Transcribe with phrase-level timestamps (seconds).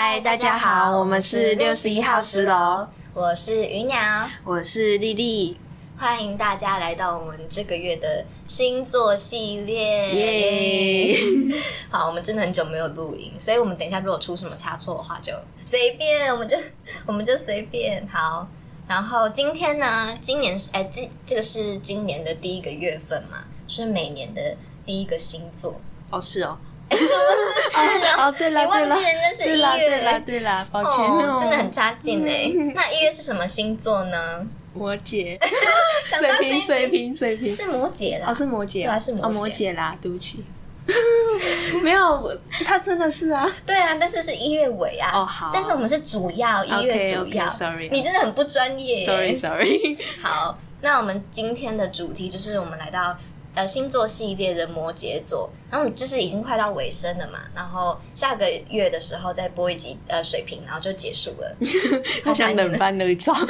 [0.00, 3.98] 嗨，大家好，我们是六十一号十楼，我是鱼鸟，
[4.44, 5.58] 我是丽丽，
[5.98, 10.14] 欢迎大家来到我们这个月的星座系列。
[10.14, 11.18] 耶！
[11.90, 15.32] 好，我们真的很久没有录音，所以我们等一下如果出什么差错的话，就
[15.64, 16.56] 随便，我们就
[17.04, 18.06] 我们就随便。
[18.06, 18.46] 好，
[18.86, 25.80] 然后今天呢，今年是哎，这这个是今年的第一个月份嘛，是每年的第一个星座。
[26.10, 26.56] 哦，是哦，
[26.90, 27.70] 哎，是不是？
[27.70, 28.12] 是的。
[28.22, 32.50] 哦，对了，你忘记人家是对啦，一月对啦，对啦，抱歉哦，哦，真的很差劲哎。
[32.74, 34.46] 那一月是什么星座呢？
[34.74, 35.38] 摩羯，
[36.18, 38.30] 水瓶，水瓶，水瓶，是摩羯啦。
[38.30, 40.44] 哦，是摩羯，对啊是摩羯哦，摩羯啦，对不起，
[41.82, 45.10] 没有，我他真的是啊，对啊，但是是一月尾啊。
[45.12, 47.44] 哦好但是我们是主要一月主要。
[47.44, 49.04] OK，OK，sorry 你真的很不专业。
[49.04, 53.18] ，sorry，sorry，好，那我们今天的主题就是我们来到
[53.58, 61.56] 呃星座系列的摩羯座，然后就是已经快到尾声了嘛，然后下个月的时候再播一集呃水瓶，然后就结束了。
[62.24, 63.44] 好像冷饭热照，好，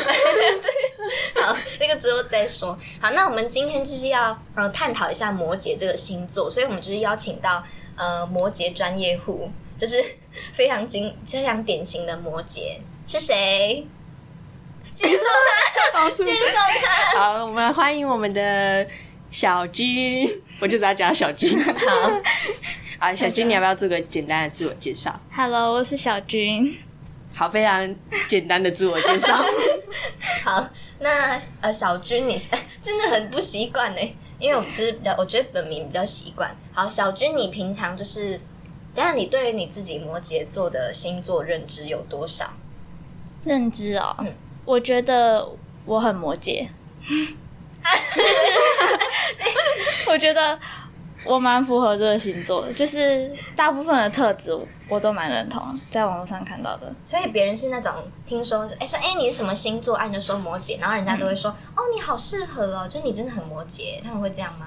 [1.78, 2.78] 那个之后再说。
[2.98, 7.62] 好，那我们今天就是要呃探讨一下摩羯这个星座，所以我们就是邀请到
[7.94, 10.02] 呃摩羯专业户，就是
[10.54, 13.86] 非常经非常典型的摩羯是谁？
[14.94, 15.22] 介绍
[15.92, 16.58] 他， 介绍
[17.12, 17.20] 他。
[17.20, 18.84] 好，我们欢迎我们的
[19.30, 20.28] 小军，
[20.60, 21.58] 我就只要叫他小军。
[21.62, 21.72] 好，
[22.98, 26.78] 啊，小军，你要不要做个简单的自我介绍？Hello，我是小军。
[27.34, 27.94] 好，非常
[28.28, 29.36] 简单的自我介绍。
[30.42, 30.68] 好，
[30.98, 32.48] 那呃小军你是
[32.82, 34.00] 真的很不习惯呢，
[34.38, 36.56] 因为我就是比较，我觉得本名比较习惯。
[36.72, 38.40] 好，小军你平常就是，
[38.94, 42.54] 等一下你对你自己摩羯座的星座认知有多少？
[43.44, 44.34] 认知哦，嗯
[44.64, 45.48] 我觉得
[45.84, 46.66] 我很摩羯，
[50.08, 50.58] 我觉得
[51.24, 54.56] 我蛮符合这个星座的，就是大部分的特质
[54.88, 56.94] 我都蛮认同，在网络上看到的。
[57.04, 57.92] 所以别人是那种
[58.24, 59.94] 听说，哎、说哎、你是什么星座？
[59.96, 64.66] 啊你就说摩羯，然后人家都会说，哦你好适合哦，就你真的很摩羯，他们会这样吗？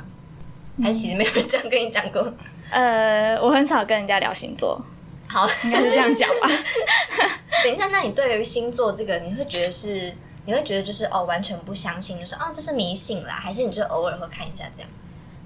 [0.82, 2.22] 还是其实没有人这样跟你讲过？
[2.72, 4.82] 呃，我很少跟人家聊星座，
[5.28, 6.48] 好，应该是这样讲吧。
[7.64, 10.12] 等一下，那你对于星座这个，你会觉得是，
[10.46, 14.90] 你会觉得就是哦，完全不相信，就说哦，这是迷信啦，还是你就偶尔会看一下这样？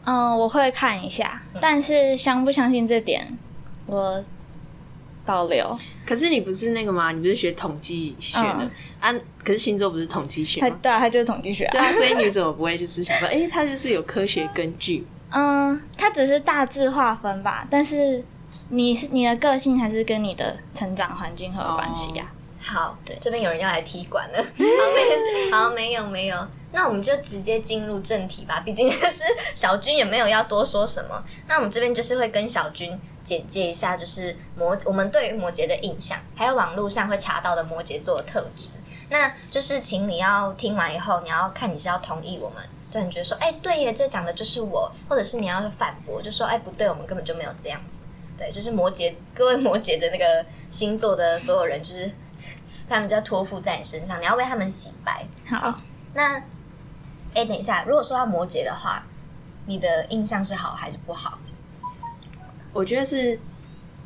[0.06, 3.38] 嗯，我会看一下，但是相不相信这点，
[3.88, 4.24] 我
[5.26, 5.76] 保留。
[6.06, 7.12] 可是你不是那个吗？
[7.12, 9.22] 你不是学统计学的、嗯啊？
[9.44, 10.78] 可是星座不是统计学吗？
[10.82, 11.72] 对啊，它就是统计学、啊。
[11.72, 15.06] 对啊，所以你怎么不会就是想说，哎、它就是有科学根据？
[15.32, 18.24] 嗯，它只是大致划分吧，但是
[18.70, 22.32] 你是你的个性还是跟你的成长环境很有关系呀、
[22.66, 24.42] 好，对，这边有人要来踢馆了。
[24.44, 24.50] 好，
[24.92, 26.48] 没，好，没有，没有。
[26.72, 31.24] 那我们就直接进入正题吧，毕竟是小军也没有要多说什么。
[31.48, 38.70] 那我们这边就是会跟小军简介一下，就是摩我们对于摩羯的印象，还有网络上会查到的摩羯座的特质。
[39.10, 42.58] 那就是请你要听完以后，你要看你是要同意我们，
[42.90, 48.02] 就你觉得说，哎、对耶，这讲的就是我，或者是你要反驳，就说，哎、不对，我们根本就没有这样子。
[48.38, 52.12] 对，就是摩羯，各位摩羯的那个星座的所有人，就是
[52.88, 55.26] 他们就要托付在你身上，你要为他们洗白。
[55.48, 55.76] 好，
[56.14, 56.36] 那，
[57.34, 59.04] 哎，等一下，如果说到摩羯的话，
[59.66, 61.40] 你的印象是好还是不好？
[62.72, 63.40] 我觉得是，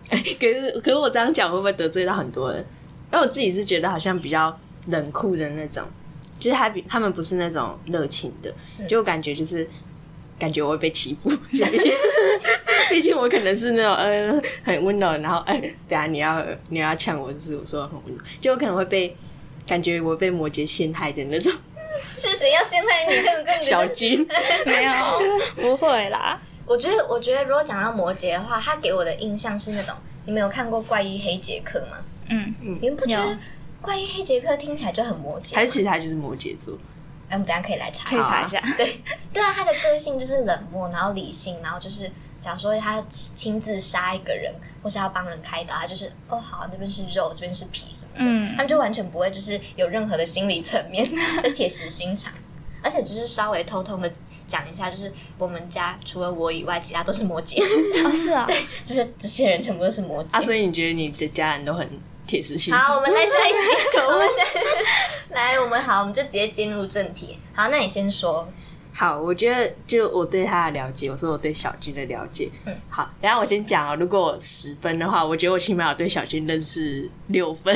[0.09, 2.65] 哎 可是可是我这样讲会不会得罪到很多人？
[3.11, 5.83] 因为我自己是觉得好像比较冷酷的那种，
[6.39, 8.53] 就是他比他们不是那种热情的，
[8.87, 9.67] 就感觉就是
[10.39, 11.91] 感觉我会被欺负， 就毕竟
[12.89, 19.15] 毕竟我可能是那种呃很温柔，然后哎、等下你要你要呛我，就是我说很温柔，就有可能会被
[19.67, 21.51] 感觉我被摩羯陷害的那种
[22.17, 23.21] 是谁要陷害你？
[23.23, 24.27] 根本小就军。
[24.65, 24.91] 没有，
[25.55, 26.39] 不会啦。
[26.65, 29.95] 我觉得，我觉得如果讲到摩羯的话，他给我的印象是那种，
[30.25, 31.97] 你们有看过《怪医黑杰克》吗？
[32.29, 33.23] 嗯嗯，你们不觉得
[33.81, 35.55] 《怪医黑杰克》听起来就很摩羯吗？
[35.55, 36.77] 还是其实他就是摩羯座，
[37.29, 38.59] 哎，我们等一下可以来查可以查一下。
[38.75, 39.01] 对。
[39.31, 48.51] 对啊，他的个性就是冷漠，然后理性，然后就是假如说他亲自杀一个人，或是要帮人开刀，他就是哦好，那边是肉，这边是皮什么的，嗯。
[48.51, 51.07] 他们就完全不会就是有任何的心理层面，
[51.43, 52.33] 就铁石心肠，
[52.81, 54.11] 而且就是稍微偷偷的
[54.47, 57.61] 讲一下，就是我们家除了我以外，其他都是摩羯，
[58.03, 60.37] 哦，是啊，对就是这些人全部都是摩羯。
[60.37, 61.87] 啊，所以你觉得你的家人都很
[62.29, 62.95] 铁石心好，肠？
[62.97, 63.57] 我们来下一题。
[64.07, 64.45] 我们先
[65.35, 67.39] 来，我们好，我们就直接进入正题。
[67.53, 68.47] 好，那你先说。
[68.93, 72.51] 好，我觉得就我对他的了解，我说我对小军的了解。
[72.65, 73.95] 嗯好，等一下我先讲哦。
[73.95, 77.75] 如果我十分的话，我觉得我起码有对小军认识六分，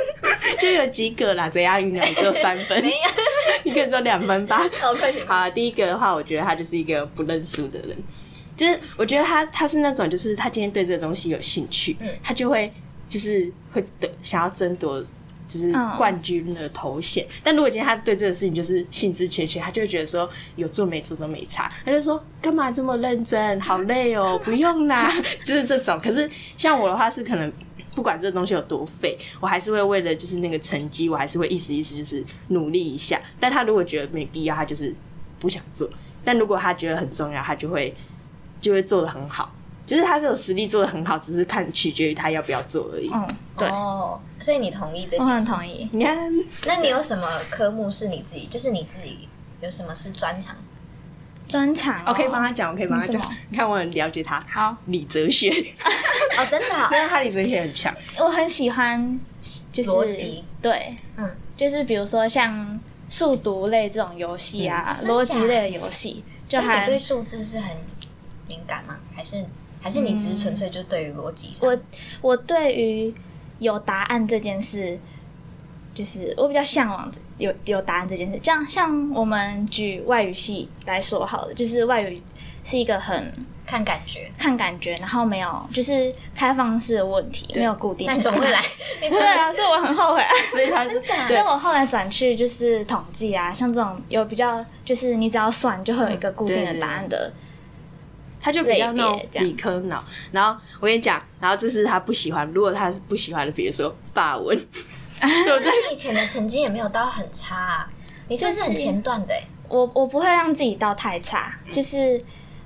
[0.60, 1.48] 就有及格啦。
[1.48, 1.80] 怎样？
[1.80, 2.96] 你只有三分，没有，
[3.64, 4.58] 你可以只有两分吧？
[4.80, 5.26] 好，快点。
[5.26, 7.96] 好，第一个的话，我觉得他就是一个不认输的人，
[8.56, 12.72] 就是我觉得他他是那种，就是他今天对这个东西有兴趣，嗯他就会
[13.08, 15.04] 就是会得想要争夺。
[15.48, 25.08] 就是嗯冠军的头衔，但如果今天他对这个事情就是兴致缺缺，他就会觉得说有做没做都没差，他就说干嘛这么认真，好累哦， 不用啦，
[25.46, 26.00] 就是这种。
[26.02, 27.52] 可是像我的话是可能
[27.94, 33.20] 不管这东西有多废，我还是会为了就是那个成绩，我还是会意思意思就是努力一下。
[33.38, 34.92] 但他如果觉得没必要，他就是
[35.38, 35.86] 不想做；
[36.24, 37.94] 但如果他觉得很重要，他就会
[38.60, 39.54] 就会做的很好。
[39.86, 43.08] 就是他是有实力做的很好，只是看取决于他要不要做而已。
[43.14, 45.24] 嗯，对，哦，所以你同意这我？
[45.24, 45.88] 很同意。
[45.92, 46.16] 你看，
[46.66, 49.28] 那你有什么科目是你自己，就是你自己
[49.60, 50.56] 有什么是专长？
[51.48, 53.22] 专长、哦，我可以帮他讲，我可以帮他讲。
[53.50, 55.48] 你看，我很了解他，好，理哲学，
[56.36, 57.94] 哦，真的啊、 真的他理哲学很强。
[58.18, 59.20] 我很喜欢，
[59.70, 67.76] 就是逻辑，对，嗯，就是比如说像数独类这种游戏啊，嗯逻辑类的游戏，就你还对数字是很
[68.48, 68.96] 敏感吗？
[69.14, 69.46] 还是
[69.86, 71.70] 还是你只是纯粹就对于逻辑上？
[71.70, 71.78] 我
[72.20, 73.14] 我对于
[73.60, 74.98] 有答案这件事，
[75.94, 78.36] 就是我比较向往有有答案这件事。
[78.42, 82.20] 这样，像我们举外语系来说好了，就是外语
[82.64, 83.32] 是一个很
[83.64, 84.28] 看感觉。
[84.36, 88.08] 看感觉，然后没有就是开放式的问题，没有固定。
[88.08, 88.60] 那你怎么会来？
[89.00, 90.32] 对啊，所以我很后悔啊。
[90.50, 97.32] 所以他是 假所以我后来转去就是统计啊，像这种有比较，就是你只要算就会有一个固定的答案的。
[98.46, 100.04] 他就比较那种理科脑。
[100.30, 104.56] 然后我跟你讲，然后这是他不喜欢，如果他是不喜欢的，比如说法文，
[105.18, 105.72] 对不对？
[105.90, 107.90] 你以前的成绩也没有到很差、啊，
[108.28, 109.48] 你算是很前段的、欸。
[109.68, 112.22] 我我不会让自己到太差，就是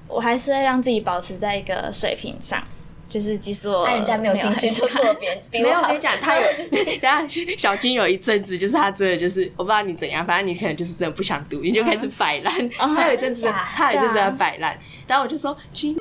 [0.06, 2.62] 我还是会让自己保持在一个水平上。
[3.10, 6.00] 就是即使我那人家没有兴趣就做别 没有，我跟你。
[6.00, 7.22] 讲，他有， 等一下
[7.58, 12.70] 小军有一阵子，就是他真的就是，我不知道你怎样，反正你可能就是真的不想读，你就开始摆烂。
[12.70, 15.94] 他有一阵子他有一阵子在摆烂，然后我就说军。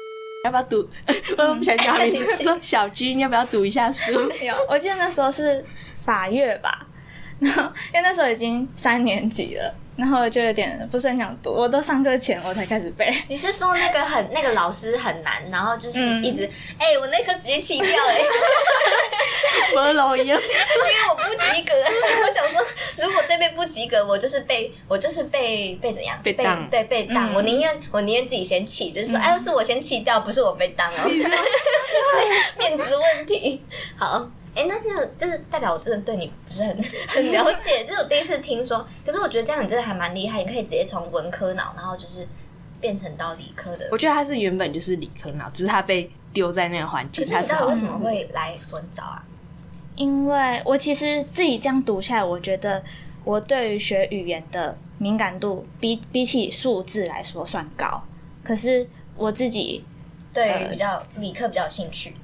[0.46, 0.78] 要不要读？
[1.38, 4.14] 我不想叫他名字，说小军要不要读一下书？
[4.42, 5.62] 有，我记得那时候是
[5.98, 6.88] 法乐吧，
[7.40, 7.64] 然后
[7.94, 13.14] 因为那时候已经三年级了，然后就有点不是很想读，我都上课前我才开始背。
[13.28, 18.22] 你是说那个很那个老师很难，然后就是嗯一直哎、我那科直接弃掉哎、
[19.76, 21.24] 我老一样，因为我不
[21.54, 21.74] 及格。
[21.76, 22.66] 我想说，
[23.06, 27.34] 如果这边不及格，我就是被我就是被被怎样被当对被当。
[27.34, 31.04] 嗯我宁愿我宁愿自己先弃，就是说，哎，是我先弃掉，不是我被当哦，
[32.58, 33.62] 面子问题。
[33.98, 34.30] 好。
[34.56, 38.86] 哎、那这个这个代表我真的对你不是很很了解， 这是我第一次听说。
[39.06, 42.28] 可是我觉得这样你真的还蛮厉害，你可以直接从文科脑，然后就是
[42.82, 43.88] 变成到理科的。
[43.92, 49.24] 我觉得他是原本就是理科脑，只是他被丢在那个环境，可是你到底为什么会来文藻啊？
[49.96, 52.84] 因为我其实自己这样读下来，我觉得
[53.24, 58.02] 我对于学语言的敏感度比比起数字来说算高，
[58.44, 59.84] 可是我自己
[60.34, 62.16] 对呃比较理科比较有兴趣，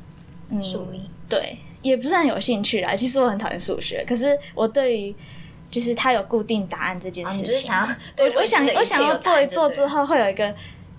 [0.50, 1.10] 嗯数理。
[1.28, 2.96] 对也不是很有兴趣啦。
[2.96, 5.16] 其实我很讨厌数学，可是我对于
[5.70, 10.52] 就是它有固定答案这件啊，事情，啊就是想要对我我想我想要做一做之后会有一个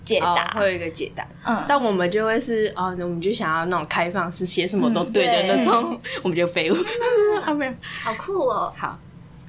[0.05, 1.27] 解哦答，会有一个解答。
[1.45, 6.75] 嗯，但我们就会是哦，我们就想要那种开放式，写什么都对的那种， 我们就废物。
[7.43, 8.73] 啊，没有，好酷哦。
[8.77, 8.97] 好，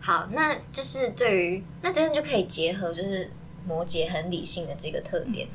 [0.00, 3.30] 好，那就是对于那这样就可以结合就是
[3.64, 5.46] 摩羯很理性的这个特点，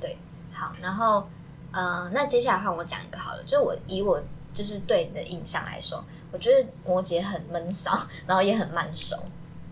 [0.00, 0.16] 对，
[0.50, 1.28] 好，然后
[1.72, 4.22] 呃，那接下来换我讲一个好了，就我以我
[4.56, 7.90] 就是对你的印象来说，我觉得摩羯很闷骚，
[8.26, 9.14] 然后也很慢熟，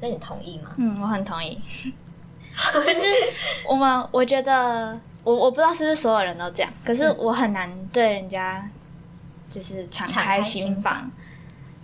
[0.01, 0.73] 那你同意吗？
[0.77, 1.59] 嗯，我很同意。
[2.55, 3.01] 可是
[3.67, 8.71] 我们，我觉得我我不知道是不是所有人都这样，可是我很难对人家
[9.49, 11.11] 就是敞敞开心房，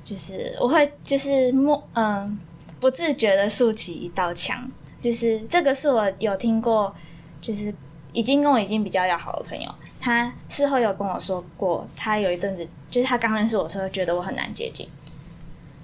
[0.04, 2.38] 就是我会就是默嗯
[2.78, 4.70] 不自觉的竖起一道墙，
[5.02, 6.94] 就是这个是我有听过，
[7.40, 7.74] 就是
[8.12, 14.88] 已经跟我已经比较要好的朋友，他事后有跟我说过，他有一阵子就是他刚认识我的时候，觉得我很难接近。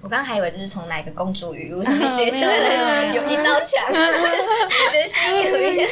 [0.03, 5.83] 我刚刚还以为这是从哪个公主语录上面 接出来的，有有一道墙， 你的心有一个，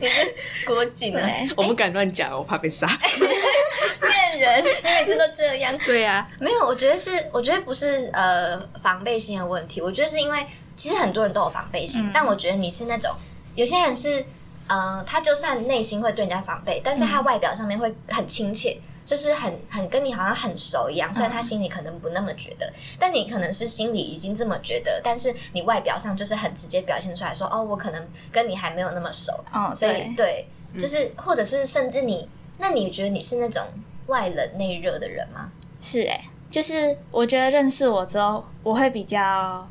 [0.00, 0.34] 你是
[0.66, 1.26] 郭靖啊，
[1.56, 2.86] 我不敢乱讲，我怕被杀。
[2.86, 5.76] 贱人，你每次都这样。
[5.86, 10.44] 对呀，没有，我觉得是，我觉得不是呃防备心的问题，我觉得是因为
[10.76, 13.10] 其实很多人都有防备心，嗯但我觉得你是那种
[13.54, 14.22] 有些人是
[14.70, 18.80] 呃，他就算内心会对人家防备，但是他外表上面会很亲切。
[19.02, 33.64] 就是很很跟你好像很熟一样，虽然他心里可能不那么觉得，但你可能是心里已经这么觉得，但是你外表上就是很直接表现出来说，哦，我可能跟你还没有那么熟，哦，所以对，对，就是或者是甚至你，那你觉得你是那种
[34.06, 35.50] 外冷内热的人吗？
[35.80, 39.66] 是哎、就是我觉得认识我之后，我会比较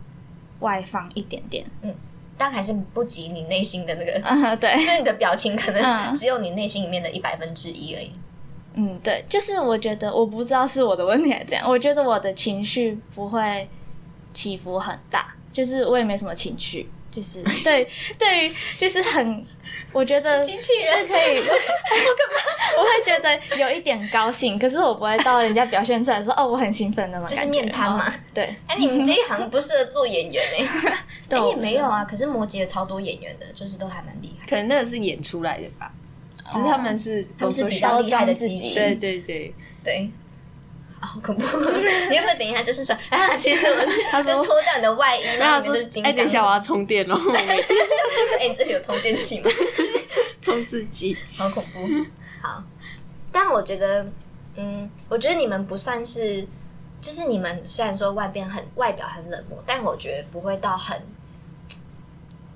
[0.60, 1.66] 外放一点点。
[2.40, 6.16] 但还是不及你内心的那个，嗯，对， 就你的表情可能嗯。
[6.16, 8.10] 只有你内心里面的一百分之一而已。
[8.76, 13.68] 嗯，对，就是我觉得我不知道是我的问题还是怎样，我觉得我的情绪不会
[14.34, 17.88] 起伏很大，就是我也没什么情绪，就是对
[18.18, 19.46] 对于就是很，
[19.92, 20.98] 我觉得机器人。
[21.00, 21.40] 是可以，
[22.78, 34.46] 我会觉得有一点高兴，可是我不会到人家表现出来说哦我很兴奋的嘛就是面瘫嘛哦对，哎、你们这一行不适合做演员 哎、对也没有啊，可是摩羯有超多演员的，就是都还蛮厉害。
[34.48, 35.92] 可能那个是演出来的吧，
[36.52, 40.19] 只是他们是他们是比较厉害的自己机器，对对对，对，啊
[41.02, 41.46] 好恐怖！
[42.10, 47.40] 你会不会等一下就是说啊，其实我是 他说脱掉你的外衣，然后然后说里面都是金刚哎，等一下我要充电哦，我没
[48.40, 49.50] 哎、你这里有充电器吗？
[50.42, 51.18] 充自己。
[51.38, 51.80] 好恐怖。
[52.42, 52.64] 好，
[53.32, 54.06] 但我觉得，
[54.56, 56.46] 嗯，我觉得你们不算是，
[57.02, 61.02] 就是你们虽然说外边很外表很冷漠，但我觉得不会到很，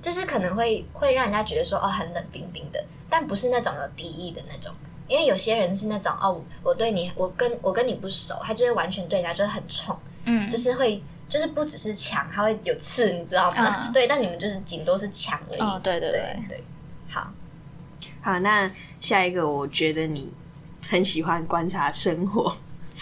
[0.01, 4.73] 就是可能会会让人家觉得说哦很冷冰冰的，但不是那种有敌意的那种。
[5.07, 13.87] 因为有些人是那种哦，我对你，我跟我跟你不熟，他就会完全对人家就是很冲，嗯，就是会就是不只是强，他会有刺，你知道吗？
[13.87, 15.59] 嗯 对，但你们就是顶多是强而已。
[15.59, 16.63] 哦对对对对对，
[17.09, 17.27] 好，
[18.21, 18.69] 好，那
[19.01, 20.31] 下一个，我觉得你
[20.87, 22.55] 很喜欢观察生活。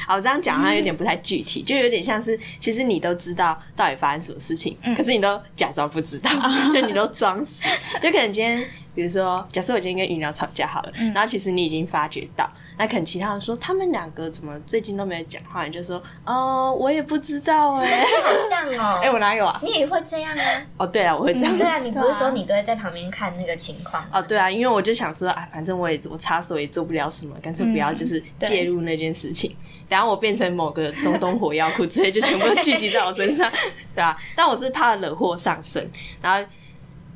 [0.07, 6.31] 好，我这样讲它有点不太具体，就有点像是，其实你都知道到底发生什么事情，可是你都假装不知道，
[6.73, 7.61] 就你都装死。
[8.01, 19.59] 就可能今天，比如说，假设我今天跟云聊吵架好了，然后其实你已经发觉到，那可能其他人说他们两个怎么最近都没有讲话，你就说，哦，我也不知道哎、好像哦， 哎、我哪有啊？
[19.63, 20.45] 你也会这样啊？
[20.77, 21.57] 哦，对啊，我会这样。
[21.57, 24.03] 对啊，你不是说你都会在旁边看那个情况？
[24.11, 29.55] 哦，对啊，因为我就想说，啊，反正我也我插手也做不了什么，干脆不要就是介入那件事情。
[29.87, 33.51] 然后我变成某个中东火药库之类，就全部聚集在我身上，
[33.93, 35.85] 对吧、但我是怕惹祸上身。
[36.21, 36.49] 然后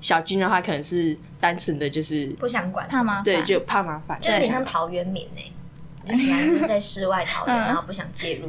[0.06, 5.42] 小军的话，可能是单纯的就是不想管，怕麻烦，对，就怕麻烦，就有点像陶渊明呢，
[6.08, 8.48] 就喜欢就是在室外桃园，嗯然后不想介入。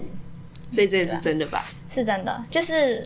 [0.69, 1.65] 所以这也是真的吧？
[1.89, 3.03] 是真的，就是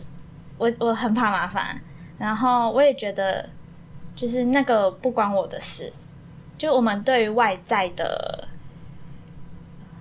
[0.58, 1.80] 我我很怕麻烦，
[2.18, 3.48] 然后我也觉得
[4.16, 5.92] 就是那个不关我的事，
[6.58, 8.48] 就我们对于外在的，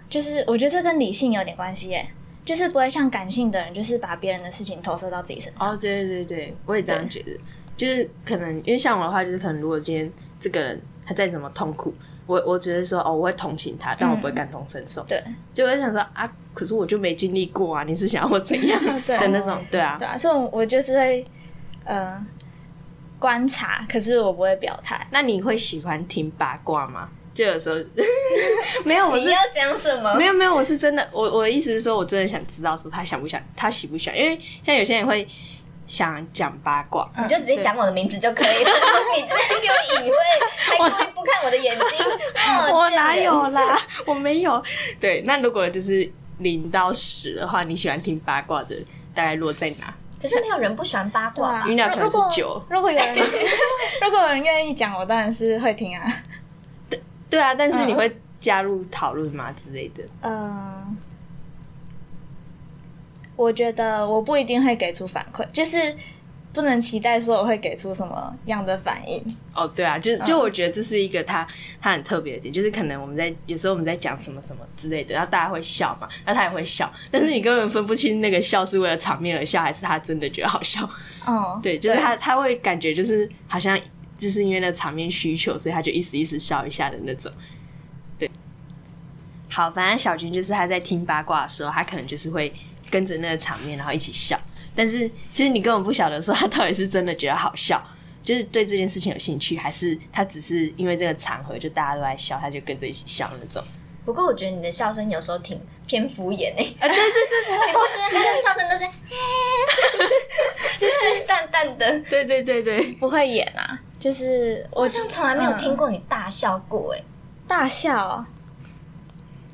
[0.09, 2.09] 就是我觉得这跟理性有点关系耶，
[2.43, 5.71] 就是不会像感性的人，就是把别人的事情投射到自己身上。
[5.71, 7.39] 哦，对对对，我也这样觉得。
[7.79, 11.93] 就是可能因为像我的话，就是可能如果今天这个人他再怎么痛苦，
[12.27, 15.01] 我我只是说哦，我会同情他，但我不会感同身受。
[15.03, 19.57] 对就我会想说啊，可是我就没经历过啊，你是想要我怎样 对的那种？
[19.71, 21.23] 对啊对，啊，所以我我就是会
[21.85, 22.21] 呃
[23.17, 25.07] 观察，可是我不会表态。
[25.11, 27.09] 那你会喜欢听八卦吗？
[27.33, 27.77] 就有时候
[28.83, 30.13] 没有，我是你要讲什么？
[30.15, 35.25] 没有没有，我是真的，我我的意思是说，我真的想知道说他想不想，他喜不喜欢，因为像有些人会
[35.89, 38.69] 想讲八卦，你就直接讲我的名字就可以了。
[39.17, 40.15] 你这样给我隐晦，
[40.55, 41.85] 还故意不看我的眼睛，
[42.47, 43.15] 哦我哪？
[43.17, 44.63] 有啦， 我没有。
[44.99, 48.75] 对，那如果就是零到十的话，你喜欢听八卦的
[49.15, 49.91] 大概落在哪？
[50.21, 51.65] 可是没有人不喜欢八卦吧？
[51.67, 53.15] 鱼鸟可能如果是九如果有人
[54.01, 56.05] 如果有人愿意讲，我当然是会听啊。
[57.29, 60.03] 对啊，但是你嗯会加入讨论吗之类的？
[60.21, 60.97] 嗯，
[63.39, 65.95] 我觉得我不一定会给出反馈，就是
[66.51, 69.23] 不能期待说我会给出什么样的反应。
[69.55, 71.47] 哦，对啊，就是就我觉得这是一个他
[71.79, 80.87] 他很特别的点，就是可能我们在有时候我们在讲什么什么之类的，然后大家会笑嘛，然后他也会笑，但是你根本分不清那个笑是为了场面而笑，还是他真的觉得好笑。
[81.25, 83.79] 嗯，对，就是他他会感觉就是好像
[84.17, 87.31] 就是因为那场面需求，所以他就一时一时笑一下的那种。
[88.17, 88.29] 对，
[89.49, 92.51] 好，反正小军就是他在听八卦的时候，他可能就是会
[92.89, 94.39] 跟着那个场面，然后一起笑。
[94.75, 97.83] 但是其实你根本不晓得说他到底是真的觉得好笑，
[98.23, 103.61] 就是对这件事情有兴趣，还是他只是因为这个场合就大家都在笑，他就跟着一起笑那种。
[104.05, 106.75] 不过我觉得你的笑声有时候挺偏敷衍诶。
[106.79, 108.85] 啊，对对对，你不觉得他的笑声都是，
[110.79, 111.99] 就是淡淡的？
[112.09, 117.03] 对对对对，不会演啊，就是我我好像从来没有听过你大笑过诶。
[117.47, 118.25] 大笑，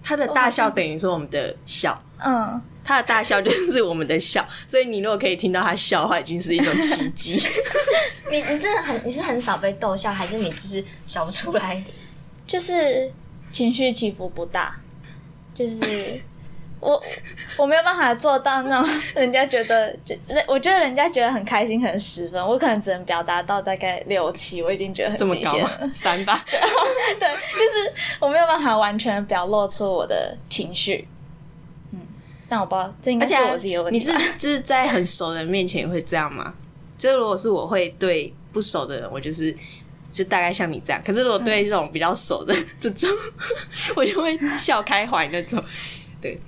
[0.03, 2.01] 他的大笑等于说我们的笑。
[2.23, 7.41] 嗯，他的大笑就是我们的笑，所以你如果可以听到他笑的话，已经是一种奇迹。
[8.31, 11.83] 你你真的很你是很少被逗笑，还是你只是笑不出来？
[12.47, 13.11] 就是
[13.51, 14.75] 情绪起伏不大，
[15.53, 15.83] 就是
[16.79, 17.01] 我
[17.57, 20.15] 我没有办法做到那种人家觉得，就
[20.47, 25.89] 我觉得人家觉得很开心，可能十分，我可能只能表达到大概六七，我已经觉得很这么高吗极限了。？
[25.93, 26.45] 三吧。
[27.19, 31.07] 对，就是我没有办法完全表露出我的情绪。
[32.45, 34.11] 嗯，但我不知道，这应该是我自己的问你是。
[34.37, 36.53] 就是在很熟的人面前也会这样吗？
[36.97, 39.53] 就如果是我会对不熟的人，我就是
[40.09, 41.01] 就大概像你这样。
[41.05, 43.09] 可是如果对这种比较熟的这种，
[43.97, 45.61] 我就会笑开怀那种。
[46.21, 46.39] 对，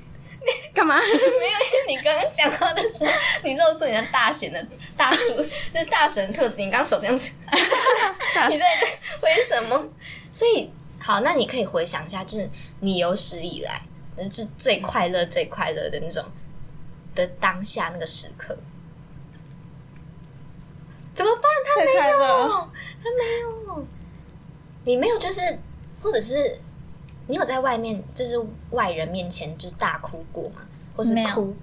[0.73, 0.97] 干嘛？
[0.97, 3.11] 没有，因为你刚刚讲话的时候，
[3.43, 5.35] 你露出你的大神的大叔，
[5.73, 6.61] 就是大神特质。
[6.61, 7.31] 你刚手这样子，
[8.49, 8.65] 你在
[9.21, 9.85] 为什么？
[10.31, 12.49] 所以好，那你可以回想一下，就是
[12.79, 16.23] 你有史以来，就是最快乐、最快乐的那种
[17.15, 18.57] 的当下那个时刻。
[21.13, 21.43] 怎么办？
[21.65, 22.47] 他没有，
[23.03, 23.87] 他没有。
[24.83, 25.41] 你没有，就是，
[26.01, 26.59] 或者是
[27.27, 28.39] 你有在外面，就是
[28.71, 30.67] 外人面前，就是大哭过吗？
[30.95, 31.55] 或是哭？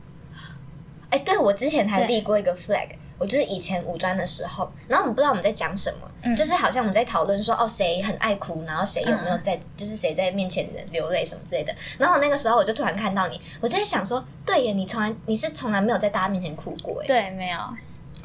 [1.11, 11.75] 哎，对我之前还立过一个 flag，我就是以前五专的时候，然后我们不知道我们在讲什么，就是好像我们在讨论说，哦，谁很爱哭，然后谁有没有在，就是谁在面前流泪什么之类的。
[11.99, 17.59] 然后那个时候我就突然看到你，我就在想说，对耶，你从来你是从来没有在大家面前哭过，哎，对，没有。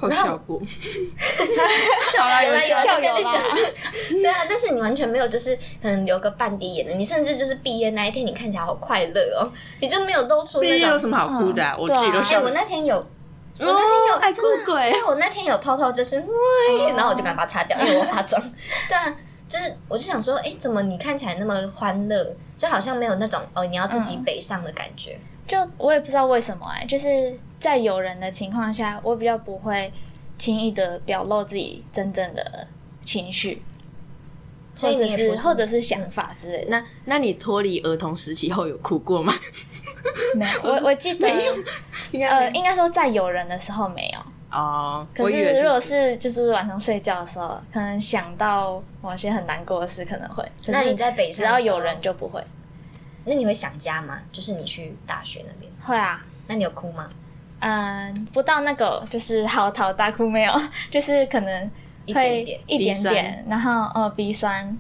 [0.02, 3.34] 我笑过， 笑了有有笑有啦，
[4.10, 11.76] 对啊，但是你完全没有，就是可能流个半滴眼泪，你甚至就是毕业那一天，你看起来好快乐哦，你就没有露出那种有什么好哭的？
[11.78, 12.40] 我自己都笑。
[12.40, 13.06] 我那天有，
[13.60, 16.16] 我那天有爱哭鬼，我那天有偷偷就是，
[16.96, 18.42] 然后我就赶快把它擦掉，因为我化妆。
[18.88, 19.16] 对啊，
[19.48, 25.20] 就是我就想说，哎，怎么你看起来那么欢乐，就好像没有那种哦，你要自己北上的感觉。
[25.48, 29.92] 就我也不知道为什么哎，就是在有人的情况下，我比较不会
[30.38, 32.68] 轻易的表露自己真正的
[33.04, 33.62] 情绪，
[34.80, 36.70] 或者是或者是想法之类的。
[36.70, 39.34] 那那你脱离儿童时期后有哭过吗？
[40.36, 41.28] 没有，我 我记得
[42.28, 45.06] 呃，应该说在有人的时候没有哦。
[45.14, 50.44] 可是如果是就是晚上睡觉的时候，可能想到某些很难过的事，可能会。
[50.68, 52.42] 那你在北只要有人就不会。
[53.26, 54.20] 那你会想家吗？
[54.32, 56.24] 就是你去大学那边会啊？
[56.48, 57.10] 那你有哭吗？
[57.60, 61.72] 嗯，不到那个就是嚎啕大哭没有， 就是可能
[62.14, 64.78] 会一点点，然后呃鼻酸，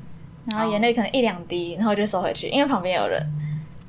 [0.48, 3.22] 然后眼泪可能一两滴，然后就收回去，因为旁边有人。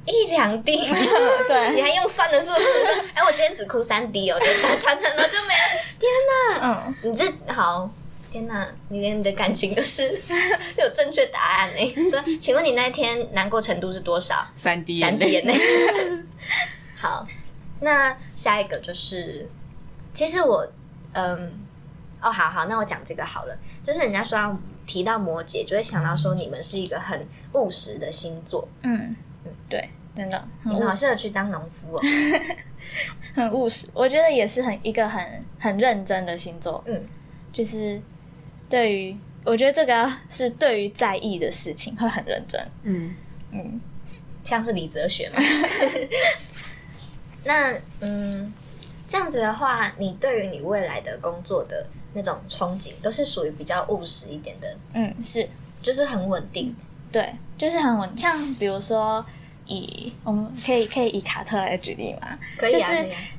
[0.06, 0.78] 一两滴，
[1.46, 2.66] 对，你还用算的是不是？
[3.14, 4.46] 哎，我今天只哭三滴哦，就
[4.82, 5.80] 他可能就没了。
[6.00, 6.10] 天
[6.58, 7.88] 哪，嗯，你这好。
[8.32, 10.02] 天哪，你连你的感情都是
[10.78, 11.84] 有正确答案哎？
[12.08, 14.46] 说，请问你那一天难过程度是多少？
[14.54, 15.54] 三滴三滴眼泪。
[16.96, 17.26] 好，
[17.80, 19.48] 那下一个就是，
[20.12, 20.66] 其实我，
[21.12, 21.52] 嗯，
[22.22, 23.56] 哦，好好，那我讲这个好了。
[23.82, 24.56] 就是人家说
[24.86, 28.68] 提到摩羯，就会想到说你们是一个很务实的星座。
[28.82, 32.02] 嗯嗯，对，真的，你们好适合去当农夫哦，
[33.34, 33.86] 很务实。
[33.94, 36.82] 我觉得也是很一个很很认真的星座。
[36.86, 37.02] 嗯，
[37.52, 38.00] 就是。
[38.68, 42.64] 对于，我觉得这个是对于在意的事情会很认真。
[42.84, 43.12] 嗯
[43.50, 43.80] 嗯，
[44.44, 45.42] 像是李哲学嘛。
[47.42, 48.52] 那嗯，
[49.08, 54.76] 这样子的话，你对于你未来的工作的那种憧憬，都是属于比较务实一点的。
[54.94, 55.48] 嗯，是，
[55.82, 56.74] 就是很稳定。
[57.12, 58.16] 对，就是很稳。
[58.16, 59.24] 像比如说，
[59.66, 62.28] 以我们可以可以以卡特来举例嘛？
[62.56, 62.90] 可以啊。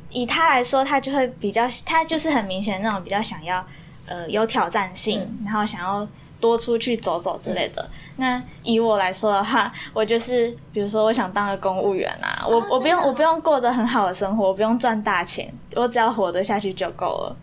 [0.10, 3.66] 以他来说，他就会比较，他就是很明显那种比较想要。
[4.08, 6.06] 呃，有挑战性，然后想要
[6.42, 7.88] 多出去走走之类的。
[8.18, 17.36] 那以我来说的话， 我就是，比如说，我想当个公务员啊，我我不用我不用过得很好的生活，我不用赚大钱，我只要活得下去就够了。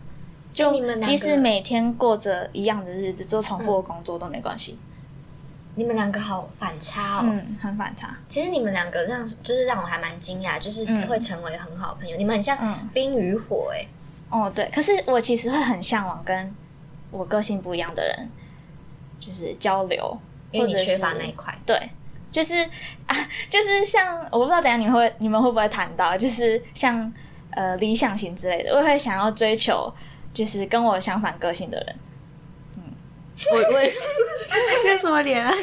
[0.59, 4.77] 就即使每天过着一样的日子，做重复的工作都没关系。
[5.75, 8.13] 你们两个好反差哦，嗯，很反差。
[8.27, 12.17] 其实你们两个让就是让我还蛮惊讶，就是会成为很好的朋友。
[12.17, 12.57] 你们很像
[12.93, 13.85] 冰与火，哎。
[14.29, 16.53] 哦，对，可是我其实会很向往跟
[17.11, 18.29] 我个性不一样的人，
[19.19, 20.19] 就是交流，
[20.51, 21.55] 因为你缺乏那一块。
[21.65, 21.89] 对，
[22.31, 22.55] 就是
[23.07, 23.15] 啊，
[23.49, 27.11] 就是像我不知道，等下你们会你们会不会谈到，就是像
[27.51, 29.91] 呃理想型之类的，我会想要追求
[30.39, 31.95] 就是跟我相反个性的人。
[32.77, 32.83] 嗯，
[33.51, 33.81] 我我
[34.85, 35.53] 那 什么脸啊？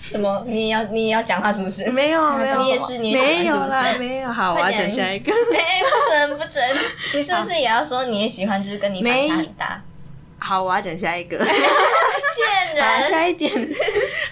[0.00, 0.42] 什么？
[0.46, 1.90] 你要你要讲话是不是？
[1.90, 3.98] 没有没有，你也是你也喜欢是不是？
[3.98, 5.30] 没有，好，我要讲下一个。
[5.52, 6.64] 没 不准不准，
[7.12, 9.82] 你是不是也要说你也喜欢，就是跟你反差很大？
[10.38, 11.36] 好，我要讲下一个。
[11.44, 13.52] 贱人，下一点。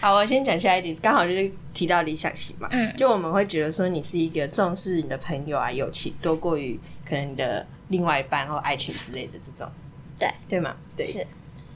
[0.01, 2.69] 好，我先讲下一点，刚好就是提到理想型嘛。
[2.71, 2.91] 嗯。
[2.97, 9.71] 就我们会觉得说，你是一个重视你的朋友啊、友情多过于可能你的另外一半或爱情之类的这种。
[10.19, 10.29] 对。
[10.49, 10.75] 对吗？
[10.97, 11.07] 对。
[11.07, 11.25] 是。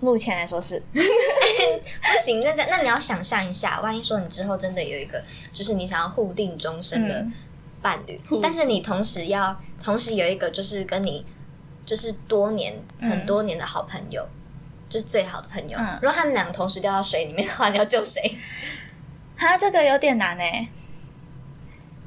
[0.00, 0.98] 目前来说是 不
[2.24, 5.20] 行，那那你要想象一下，万一说你之后真的有一个，
[5.52, 7.26] 就是你想要互定终身的
[7.82, 11.26] 伴侣，但是你同时要同时有一个，就是跟你
[11.84, 14.24] 就是多年很多年的好朋友，
[14.88, 15.76] 就是最好的朋友。
[16.00, 18.38] 如果他们两个同时掉到水里面的话，你要救谁？
[19.36, 20.44] 他这个有点难呢。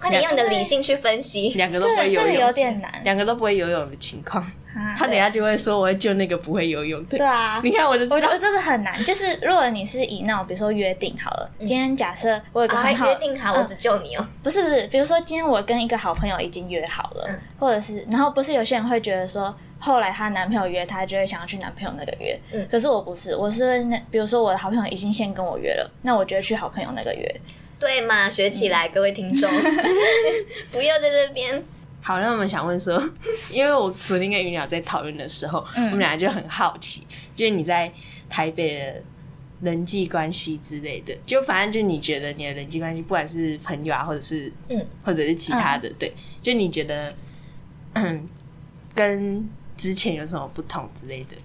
[0.02, 1.50] 快点用你的理性去分析。
[1.52, 2.92] 两个都不会游泳，有点难。
[3.04, 4.44] 两个都不会游泳的情况，
[4.76, 7.18] 啊他等下就会说我会救那个不会游泳的。
[7.18, 9.04] 对啊，你看我就知道我觉得，这是很难。
[9.06, 14.28] 就是如果你是以那种比如说约定好了，今天假设我有个啊，很好约定好，我嗯只救你哦。
[14.42, 27.42] 不是不是，比如说今天我跟一个好朋友已经约好了，嗯或者是然后不是有些人会觉得说，后来她男朋友约她就会想要去男朋友那个约，嗯可是我不是，我是那比如说我的好朋友已经先跟我约了，那我就会去好朋友那个约。
[27.82, 29.50] 对嘛，学起来，各位听众，
[30.72, 31.62] 不要在这边。
[32.00, 33.02] 好，那我们想问说，
[33.52, 35.86] 因为我昨天跟云鸟在讨论的时候，嗯。
[35.86, 37.02] 我们俩就很好奇，
[37.36, 37.92] 就是你在
[38.30, 39.02] 台北的
[39.62, 46.14] 人际关系之类的，就反正就你觉得你的人际关系，不管是朋友啊，或者是嗯，或者是其他的，对，
[46.44, 47.12] 就你觉得，
[47.94, 48.30] 嗯，
[48.94, 51.36] 跟之前有什么不同之类的？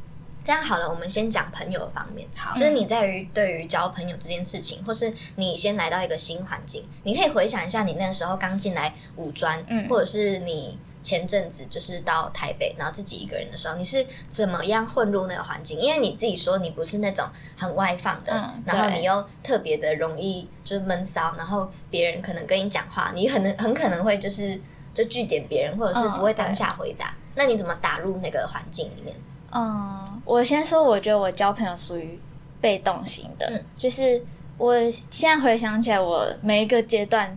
[0.46, 2.24] 这样好了，我们先讲朋友的方面。
[2.36, 15.80] 好就是你在于对于交朋友这件事情，或是你先来到一个新环境，你可以回想一下你那时候刚进来五专，嗯或者是你前阵子就是到台北，然后自己一个人的时候，你是怎么样混入那个环境？
[15.80, 24.60] 因为你自己说你不是那种很外放的，嗯然后你又特别的容易就是闷骚，然后别人可能跟你讲话，你很能很可能会就是
[24.94, 27.12] 就据点别人，或者是嗯不会当下回答。
[27.34, 29.16] 那你怎么打入那个环境里面？
[29.52, 32.18] 嗯，我先说，我觉得我交朋友属于
[32.60, 34.22] 被动型的，嗯就是
[34.58, 37.34] 我现在回想起来，我每一个阶段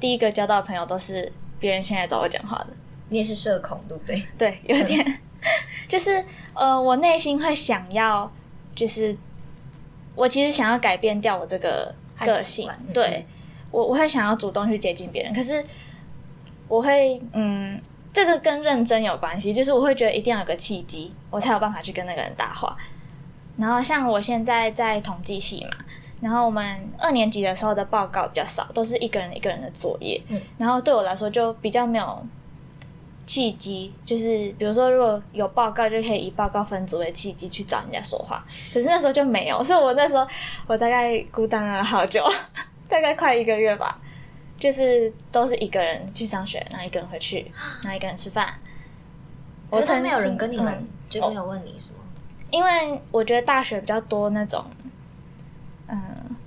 [0.00, 2.68] 第一个交到的朋友都是别人先来找我讲话的。
[3.10, 4.22] 你也是社恐，对不对？
[4.36, 5.20] 对，有点，
[5.88, 8.30] 就是呃，我内心会想要，
[8.74, 9.16] 就是
[10.14, 13.26] 我其实想要改变掉我这个个性，嗯对
[13.70, 15.64] 我我会想要主动去接近别人，可是
[16.68, 17.80] 我会嗯，
[18.12, 22.76] 这个跟认真有关系，就是我会觉得一定要有个契机，我才有办法去跟那个人搭话。
[23.56, 25.76] 然后像我现在在统计系嘛，
[26.20, 32.26] 然后我们二年级的时候的报告比较少，都是一个人一个人的作业，嗯然后对我来说就比较没有
[33.26, 34.26] 契机，就是
[34.58, 38.42] 比如说如果有报告，就可以以报告分组为契机去找人家说话。
[38.72, 40.26] 可是那时候就没有，所以我那时候
[40.66, 42.24] 我大概孤单了好久，
[42.88, 44.00] 大概快一个月吧，
[44.58, 47.50] 就是都是一个人去上学，然后一个人回去，
[47.82, 48.52] 然后一个人吃饭。
[49.70, 51.98] 可是都曾没有人跟你们嗯，就没有问你什么？
[52.50, 54.64] 因为我觉得大学比较多那种，
[55.86, 56.00] 嗯，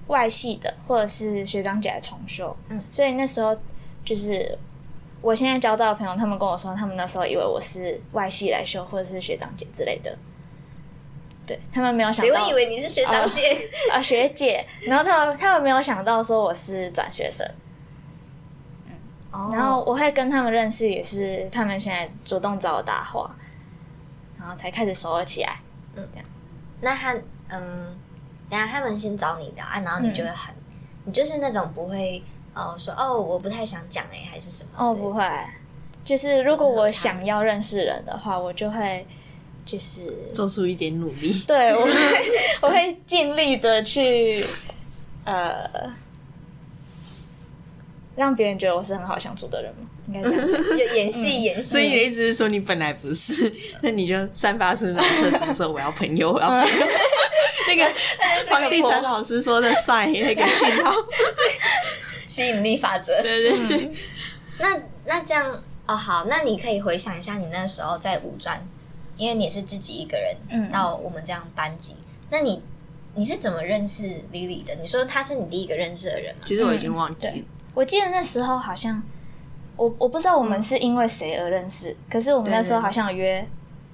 [0.08, 3.56] 外系的或者是学长姐来重修，嗯，所以那时候
[4.04, 4.58] 就是
[5.22, 10.18] 我现在交到的朋友，他们跟我说，他们那时候以为我是外系来修或者是学长姐之类的，
[11.46, 13.56] 对他们没有想到谁会以为你是学长姐？
[13.94, 17.48] 啊学姐，然后他们他们没有想到说我是转学生，
[19.32, 23.34] 哦然后我会跟他们认识，也是他们现在主动找我搭话，
[24.38, 25.60] 然后才开始熟了起来。
[25.96, 26.26] 嗯，这样。
[26.82, 27.14] 那他
[27.50, 27.98] 嗯，
[28.50, 30.54] 等下他们先找你聊啊，然后你就会很，
[31.06, 35.24] 你就是那种不会哦说哦我不太想讲哎、还是什么哦，不会，
[36.04, 39.06] 就是如果我想要认识人的话，我就会
[39.64, 41.44] 就是做出一点努力。
[41.48, 41.92] 对我会
[42.64, 44.46] 我会尽力的去
[45.24, 45.70] 呃
[48.16, 50.62] 让别人觉得我是很好相处的人嘛，应该这样讲。
[50.78, 56.88] 就演戏演戏，所以你的意思是说你本来不是，那你就散发出那种特质，说我要朋友，我要朋友。
[57.68, 57.90] 那个
[58.50, 60.94] 黄帝展老师说的 sign 那个讯号，
[62.28, 63.22] 吸引力法则。
[63.22, 63.92] 对对对，
[64.60, 68.62] 那那这样哦好，那你可以回想一下你那时候在五专，
[69.16, 71.96] 因为你是自己一个人嗯到我们这样班级，
[72.30, 72.62] 那你
[73.16, 74.76] 你是怎么认识 Lily 的？
[74.82, 76.42] 你说他是你第一个认识的人吗？
[76.46, 77.46] 其实我已经忘记了对。
[77.74, 79.02] 我记得那时候好像
[79.78, 83.48] 我我不知道我们是因为谁而认识，可是我们那时候好像有约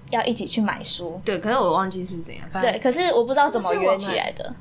[0.10, 2.44] 要一起去买书，对，可是我忘记是怎样。
[2.62, 4.54] 对，，可是我不知道怎么约起来的。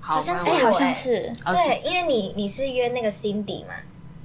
[0.00, 3.74] 好，好像是哎、反正我好像是，哦对，因为你你是约那个 Cindy 嘛，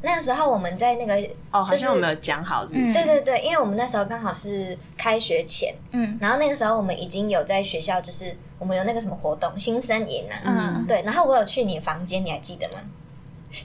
[0.02, 1.16] 那个时候我们在那个
[1.52, 2.94] 哦，好像我们有讲好，是不是？
[2.94, 12.80] 对对对，因为我们那时候刚好是开学前，嗯然后那个时候我们已经有在学校，就是我们有那个什么活动，新生营啊，嗯对，然后我有去你房间，你还记得吗？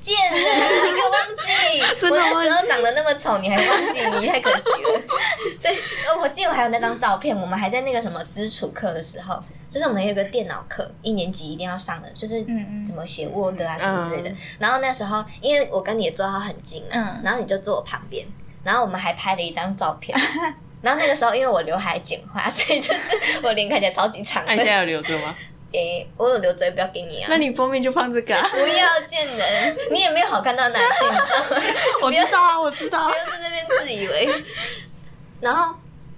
[0.01, 2.01] 贱人，你给我忘记！
[2.01, 5.01] 真的我那时候长得那么丑，你还忘记，你太可惜了。
[5.63, 5.73] 对，
[6.07, 9.39] 呃我记得我还有那张照片，我们还在那个什么基础课的时候，
[9.71, 12.45] 就是我们有一个电脑课，一年级一定要上的，就是
[12.87, 14.37] 怎么写 Word 啊什么之类的嗯。
[14.59, 18.27] 然后那时候，因为我跟你的座号很近啊，嗯然后你就坐我旁边，
[18.63, 20.19] 然后我们还拍了一张照片。
[20.81, 24.55] 然后那个时候，因为我刘海剪花，所以就是我脸看起来超级长的那。
[24.55, 25.35] 你现在有留着吗？
[25.73, 27.27] 诶、我有留嘴，不要给你啊！
[27.29, 28.49] 那你封面就放这个啊。
[28.51, 31.63] 不要见人，你也没有好看到哪去，你知道吗？
[32.03, 33.15] 我知道啊，我知道不。
[33.15, 34.29] 要在那边自以为。
[35.41, 35.75] 然后，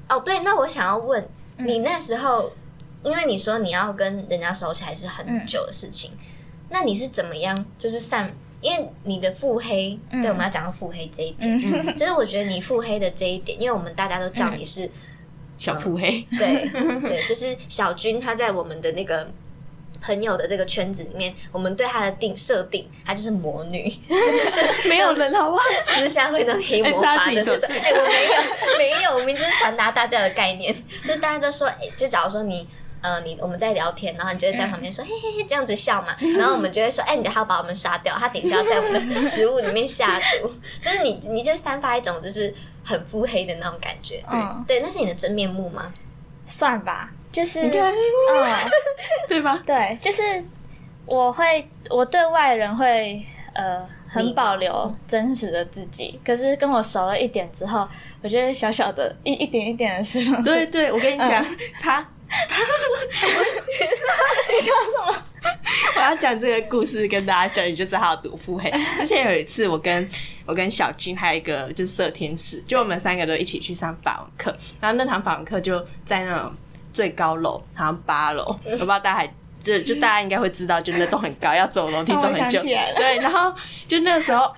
[0.08, 2.52] 哦，对，那我想要问、你那时候，
[3.02, 6.12] 因为你说你要跟人家熟起来是很久的事情，
[6.70, 14.90] 那你是怎么样，就是散因为你的腹黑，对，我们要讲到腹黑这一点，嗯就是我觉得你腹黑的这一点，因为我们大家都叫你是，
[15.60, 16.68] 小腹黑，对
[17.06, 19.30] 对，就是小军，他在我们的那个。
[20.02, 25.62] 朋友的这个圈子里面，我们对他的定设定，他就是魔女，就是 没有人好不好？
[25.88, 27.54] 私下会那黑魔法的那种。
[27.68, 32.66] 哎哎、我没有，没有，我们就是传达大家的概念，就大家都说，哎、就假如说你。
[33.02, 40.50] 呃，你我们在聊天，然后你就会在旁边说、嘿嘿嘿这样子笑嘛，然后我们就会说，哎、你等下要把我们杀掉，他等一下要在我们的食物里面下毒，
[40.82, 42.54] 就是你你就散发一种就是
[42.90, 45.92] 很腹黑的那种感觉，嗯，对，那是你的真面目吗？
[46.44, 47.70] 算吧，就是嗯，
[49.28, 49.62] 对吧？
[49.64, 50.22] 对，就是
[51.06, 53.24] 我会我对外人会
[53.54, 57.86] 呃很保留真实的自己，可是跟我熟了一点之后，
[58.22, 61.44] 我觉得小小的一一点一点的释放对对，我跟你讲，
[61.80, 62.00] 他
[62.48, 62.62] 他
[64.50, 65.22] 你笑什么？
[65.96, 68.70] 我要讲这个故事跟大家讲，你就知道他有多腹黑。
[68.98, 70.08] 之前有一次，我跟
[70.46, 76.52] 我跟小金还有一个就是色天使，就我们三个都一起去上法文课，然后那堂法文课就在那种
[76.92, 79.34] 最高楼，好像八楼，我不知道大家还。
[79.62, 82.62] 就就大家应该会知道，就那都很高，要走楼梯走很久。
[82.62, 83.54] 对，然后
[83.86, 84.50] 就那个时候，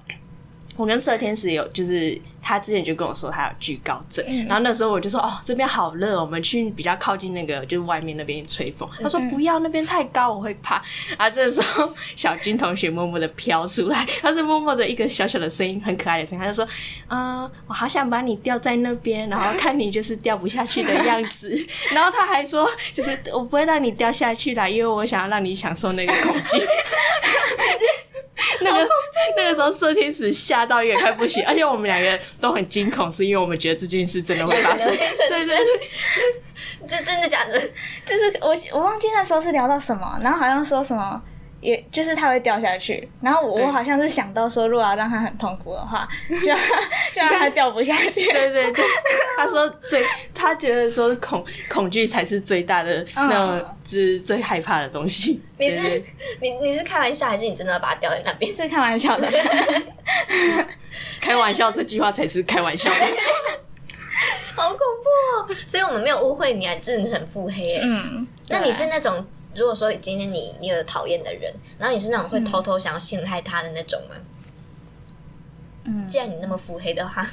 [0.76, 8.88] 我跟色天使有，就是他之前就跟我说他有惧高症，嗯然后那时候我就说哦这边好热，我们去比较靠近那个就是外面那边吹风。
[9.00, 10.82] 他嗯说不要，那边太高，我会怕。
[11.16, 16.66] 啊，这时候 小军同学默默的飘出来，他是默默的一个小小的声音，很可爱的声音，他就说
[17.08, 21.54] 嗯、我好想把你吊在那边，然后看你就是掉不下去的样子。
[21.94, 26.60] 然后他还说就是我不会让你掉下去啦，因为我想要让你享受那个恐惧。
[28.62, 28.88] 那个
[29.36, 34.88] 那个时候，射天使吓到一个快不行，而且我们两个都很惊恐，是因为我们觉得这件事真的会发生。
[34.88, 34.96] 对
[35.28, 35.56] 对对，
[36.88, 37.60] 这真的假的？
[38.06, 41.22] 就是我我忘记那时候是聊到什么，然后好像说什么。
[41.62, 46.36] 也就是它会掉下去，然后我我好像是想到说，如果要让它很痛苦的话，就
[47.14, 48.30] 就让它掉不下去。
[48.32, 48.84] 对对对，
[49.38, 55.40] 他说最，他觉得说恐恐惧才是最大的那种，是最害怕的东西。
[55.56, 56.02] 你是
[56.40, 58.52] 你你是开玩笑，还是你真的要把它掉在那边？
[58.52, 59.28] 是开玩笑的，
[61.22, 62.96] 开玩笑这句话才是开玩笑的。
[64.54, 65.56] 好恐怖哦！
[65.66, 67.80] 所以我们没有误会你，啊，真的是很腹黑耶。
[67.82, 74.16] 嗯，那你是那种，如果说今天你你有讨厌的人，然后你是那种会偷偷想要陷害他的那种吗？
[75.84, 76.06] 嗯。
[76.08, 77.26] 既然你那么腹黑的话，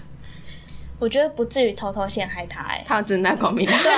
[0.99, 3.65] 我觉得不至于偷偷陷害他、哎，他正大光明。
[3.65, 3.91] 的，对，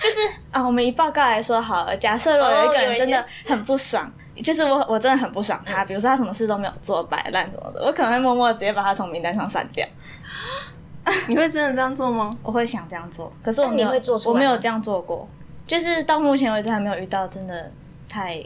[0.00, 0.20] 就是
[0.52, 4.10] 啊，我们以报告来说好了，假设如果有一个人人真的很不爽，
[4.44, 9.86] 就是我我真的很不爽他，比如说他什么事都没有做，摆烂什么的，我可能会默默直接把他从名单上删掉。
[11.26, 12.36] 你会真的这样做吗？
[12.44, 15.28] 我会想这样做，可是我那没有，你会做出来我没有这样做过，
[15.70, 17.70] 就是到目前为止还没有遇到真的
[18.08, 18.44] 太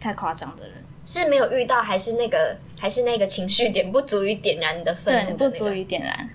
[0.00, 0.72] 太夸张的人，
[1.04, 6.30] 是没有遇到，还是那个还是那个情绪点不足以点燃你的愤怒不足以点燃。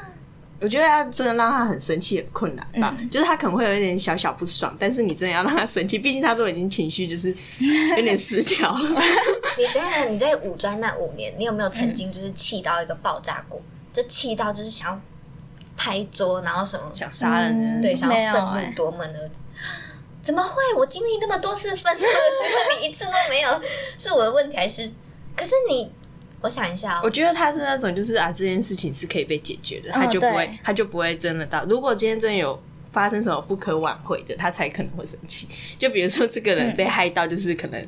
[0.62, 7.28] 我觉得要真的让他很生气很困难吧，嗯就是他可能会有一点小小不爽，但是你真的要让他生气，毕竟他都已经情绪就是
[7.98, 8.88] 有点失调了。
[9.58, 13.60] 你等一下，你在五专那五年，你有没有曾经就是气到一个爆炸过？
[13.92, 15.00] 就气到就是想要
[15.76, 19.30] 拍桌，然后什么想杀人对，想要愤怒夺门的。
[20.22, 20.74] 怎么会？
[20.76, 23.60] 我经历那么多次愤怒的时候，你一次都没有，
[23.98, 24.90] 是我的问题还是？
[25.36, 25.92] 可是你，
[26.40, 31.64] 我想一下、哦，我觉得他是那种就是啊，这件事情是可以被解决的，嗯他就不会对，他就不会真的到。
[31.66, 32.58] 如果今天真的有
[32.90, 35.48] 发生什么不可挽回的，他才可能会生气。
[35.78, 37.86] 就比如说这个人被害到，就是可能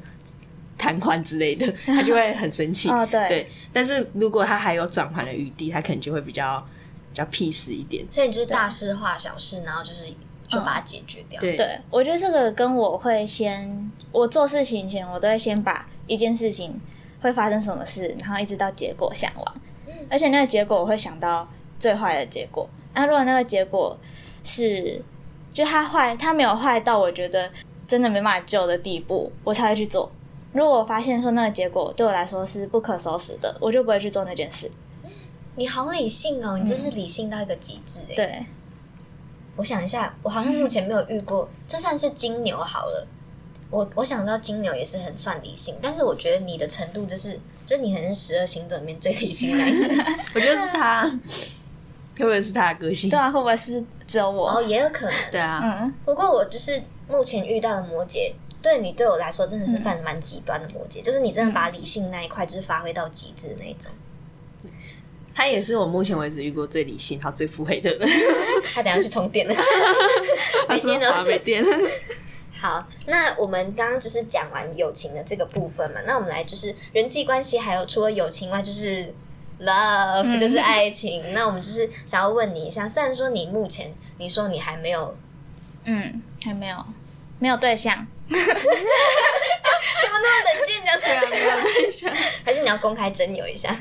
[0.76, 2.90] 瘫痪之类的，他就会很生气。
[2.92, 6.62] 哦对对，但是如果他还有转圜的余地，他可能就会比较
[7.16, 8.04] 比较 peace 一点。
[8.10, 10.04] 所以你就是大事化小事，然后就是
[10.48, 11.40] 就把它解决掉。
[11.40, 16.78] 对，对，我觉得这个跟我会先，我做事情前，我都会先把一件事情
[17.22, 19.54] 会发生什么事，然后一直到结果想完，
[20.10, 21.48] 而且那个结果我会想到
[21.78, 22.68] 最坏的结果。
[22.94, 23.98] 那如果那个结果
[24.44, 25.02] 是，
[25.52, 27.50] 就它坏，它没有坏到我觉得
[27.88, 30.10] 真的没办法救的地步，我才会去做。
[30.52, 34.70] 如果我发现说那个结果对我来说是不可收拾的，我就不会去做那件事。
[35.56, 38.14] 你好理性哦，你真是理性到一个极致哎。
[38.14, 38.46] 对，
[39.56, 43.06] 我想一下，我好像目前没有遇过， 就算是金牛好了，
[43.70, 51.08] 我我想到金牛也是很算理性，但是我觉得你的程度就是，就你可能是十二星座里面最理性的一个， 我觉得是他，
[52.18, 53.08] 会不会是他的个性？
[53.08, 54.58] 对啊，会不会是只有我？
[54.58, 55.14] 哦，也有可能。
[55.30, 63.90] 对啊，嗯，不过我就是目前遇到的摩羯，对你对我来说真的是算蛮极端的摩羯，就是你真的把理性那一块就是发挥到极致的那一种。
[65.36, 68.08] 他也是我目前为止遇过最理性、然后最腹黑的人。
[68.74, 69.54] 他等下去充电了，
[70.66, 71.90] 他说每天没电了。
[72.58, 79.14] 好，那我们刚刚就是讲完友情的这个部分嘛，那我们来就是人际关系，还有除了友情外，就是
[79.60, 81.34] love，、就是爱情。
[81.34, 85.14] 那我们就是想要问你一下，虽然说你目前你说你还没有，
[85.84, 86.76] 嗯，还没有
[87.38, 90.90] 没有对象， 怎么那么冷静的？
[92.44, 93.74] 还是你要公开征友一下？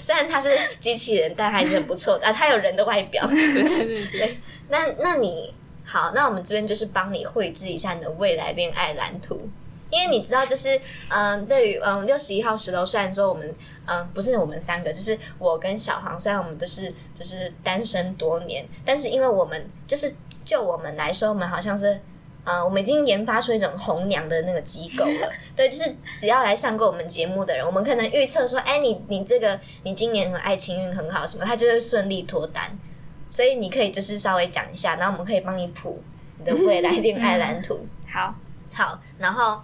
[0.00, 3.26] 虽然他是机器人，但还是很不错的啊，他有人的外表。
[3.30, 4.38] 对，
[4.68, 9.48] 那那你好，那我们这边就是帮你绘制一下你的未来恋爱蓝图。
[9.90, 13.54] 因为你知道，就是嗯，对于嗯六十一号石头，虽然说我们
[13.86, 20.14] 嗯不是我们三个，就是我跟小黄，虽然我们都是就是单身多年，但是因为我们就是
[20.44, 21.98] 就我们来说，我们好像是
[22.48, 25.30] 呃，我们已经研发出一种红娘的那个机构了。
[25.54, 32.76] 对，就是只要来上过我们节目的人，我们可能预测说，哎，你你这个你今年爱情运很好什么，他就会顺利脱单。
[33.30, 36.02] 所以你可以就是稍微讲一下，然后我们可以帮你谱
[36.38, 37.86] 你的未来恋爱蓝图。
[38.10, 38.34] 好，
[38.72, 39.62] 好，然后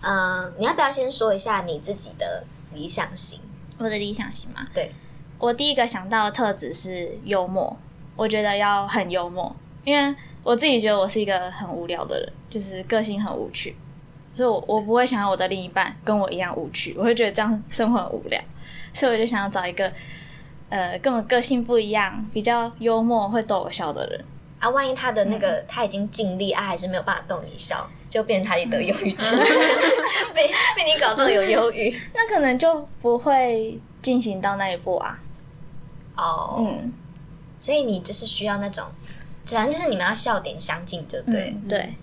[0.00, 3.38] 嗯、呃你要不要先说一下你自己的理想型？
[3.78, 4.92] 我的理想型嘛，对，
[5.38, 7.76] 我第一个想到的特质是幽默，
[8.16, 13.76] 我觉得要很幽默，因为我自己觉得我是一个很无聊的人，就是个性很无趣，
[14.34, 18.40] 所以我我不会想要我的另一半跟我一样无趣，我会觉得这样生活很无聊，
[18.92, 19.92] 所以我就想要找一个
[20.68, 24.24] 呃跟我个性不一样、比较幽默、会逗我笑的人。
[24.58, 29.36] 啊，万一他的那个、他已经尽力啊，还是没有办法逗你笑，就变成他也得忧郁症，
[30.32, 35.18] 被被你搞到有忧郁那可能就不会进行到那一步啊。
[36.16, 36.56] 哦。
[36.58, 36.92] 嗯，
[37.58, 38.84] 所以你就是需要那种，
[39.44, 41.94] 反正就是你们要笑点相近，就对，嗯对，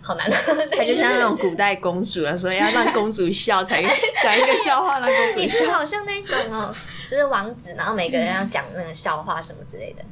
[0.00, 0.28] 好难。
[0.76, 3.82] 他就像那种古代公主啊，所以要让公主笑才
[4.22, 5.70] 讲一个笑话让公主你笑。
[5.72, 6.74] 好像那种哦，
[7.08, 10.04] 就是王子，然后每个人要讲那个笑话什么之类的。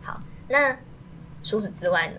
[0.00, 0.76] 好，那
[1.42, 2.14] 除此之外呢，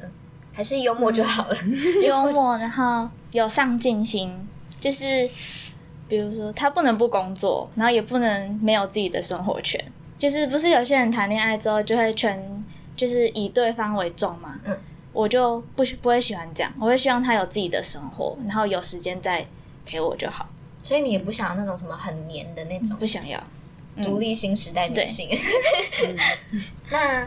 [0.53, 1.57] 还是幽默就好了。
[2.03, 4.47] 幽默，然后有上进心，
[4.79, 5.29] 就是
[6.09, 9.83] 比如说他不能不工作，然后也不能没有自己的生活圈。
[10.17, 12.64] 就是不是有些人谈恋爱之后就会全
[12.95, 14.59] 就是以对方为重嘛？
[14.65, 14.77] 嗯，
[15.13, 19.45] 我就不不会喜欢这样，我会希望他有自己的生活，然后有时间再
[19.85, 20.47] 陪我就好，
[20.83, 23.41] 所以你也不想要那种什么很黏的那种不想要。
[24.03, 25.29] 独立新时代女性。
[26.91, 27.25] 那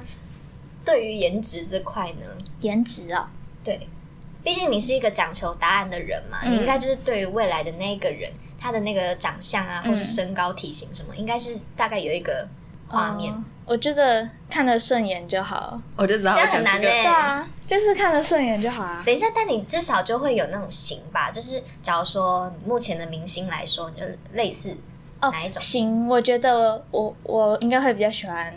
[0.85, 2.27] 对于颜值这块呢？
[2.61, 3.27] 颜值哦，
[3.65, 3.89] 对，
[4.45, 12.47] 毕竟你是一个讲求答案的人嘛，嗯你应该就是对于未来的那个人，他的那个长相啊，或是嗯身高、体型什么，应该是大概有一个
[12.87, 13.33] 画面。
[13.33, 15.81] 哦我觉得看得顺眼就好。
[15.97, 19.03] 我就知道很难欸对啊，就是看得顺眼就好啊。
[19.05, 21.31] 等一下，但你至少就会有那种型吧？
[21.31, 24.75] 就是假如说目前的明星来说，就是类似
[25.21, 28.53] 哦哪一种行，我觉得我我应该会比较喜欢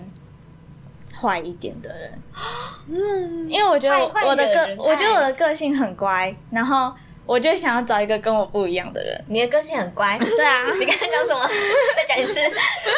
[1.20, 2.20] 坏一点的人，
[2.88, 6.94] 嗯，因为我觉得坏坏我的个惹人，爱我觉得我的个性很乖，然后
[7.32, 9.24] 我就想要找一个跟我不一样的人。
[9.28, 10.18] 你的个性很乖。
[10.20, 11.48] 对啊， 你刚刚讲什么？
[11.96, 12.40] 再讲一次，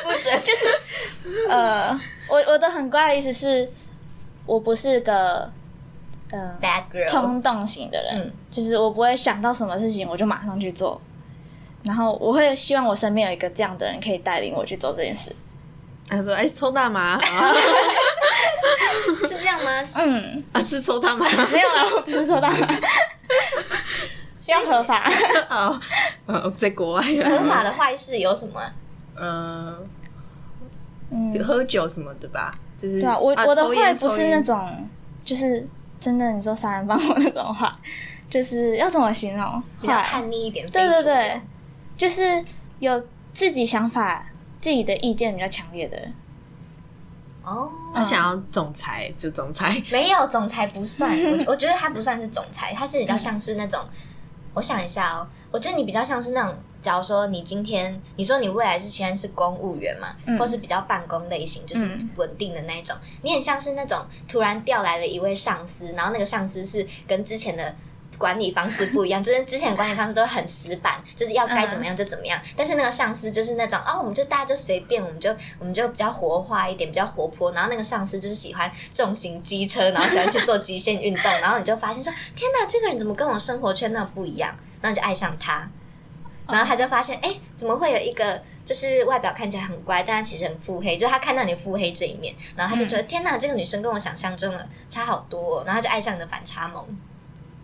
[0.04, 0.42] 不准。
[0.44, 3.70] 就是呃，我我的很乖的意思是，
[4.48, 5.52] 我不是个
[6.32, 7.08] 嗯、bad girl。
[7.08, 11.00] 冲动型的人，嗯就是我不会想到什么事情我就马上去做，
[11.84, 15.36] 然后我会希望我身边有一个这样的人可以带领我去做这件事。
[16.10, 17.54] 他说：“哎，抽大麻啊，
[19.22, 19.84] 是这样吗？
[19.98, 22.68] 嗯，啊是抽大麻没有啦，我不是抽大麻，
[24.52, 25.10] 要合法。
[25.50, 25.80] 哦，
[26.26, 28.72] 呃，在国外合啊，法的坏事有什么啊？
[29.16, 29.90] 嗯，
[31.12, 34.88] 嗯，喝酒什么的吧，就是对啊，我啊我的坏不是那种，
[35.24, 35.68] 就是
[36.00, 37.72] 真的你说杀人放火那种坏，
[38.30, 39.64] 就是要怎么形容？
[39.80, 40.66] 比较，叛逆一点。
[40.68, 41.42] 对对对，
[41.98, 42.44] 就是
[42.80, 44.26] 有自己想法、
[44.60, 46.14] 自己的意见比较强烈的人。
[47.44, 51.12] 哦，他想要总裁就总裁，没有总裁不算，
[51.46, 53.80] 我我觉得他不算是总裁，他是比较像是那种，
[54.54, 67.76] 我想一下哦，我觉得你比较像是那种，假如说你今天你说你未来是喜欢是公务员嘛，嗯或是比较办公类型，就是嗯稳定的那一种，你很像是那种突然调来了一位上司，然后那个上司是跟之前的。
[68.24, 72.40] 管理方式不一样，就是 之前的管理方式都很死板，就是要该怎么样就怎么样。
[72.56, 77.52] 但是那个上司就是那种啊、我们就大家就随便，我们就我们就比较活化一点，比较活泼。
[77.52, 84.56] 然后那个上司就是喜欢重型机车，然后喜欢去做极限运动， 然后你就发现说，天哪，这个人怎么跟我生活圈那不一样？
[84.82, 85.70] 然后你就爱上他，
[86.48, 96.86] 然后他就发现，哎、怎么会有一个就是外表看起来很乖，但他其实很腹黑，就是他看到你腹黑这一面，然后他就觉得、天哪，这个女生跟我想象中的差好多、哦，然后他就爱上你的反差萌。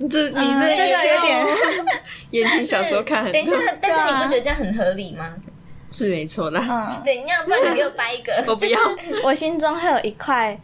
[0.08, 1.46] 这你嗯这这个有点
[2.32, 5.36] 言情小说看很等一下，，但是你不觉得这样很合理吗？
[5.92, 6.62] 是没错啦。
[6.70, 7.44] 嗯，怎样？
[7.46, 8.32] 不然你给我掰一个。
[8.48, 8.80] 我不要，
[9.26, 10.58] 我心中会有一块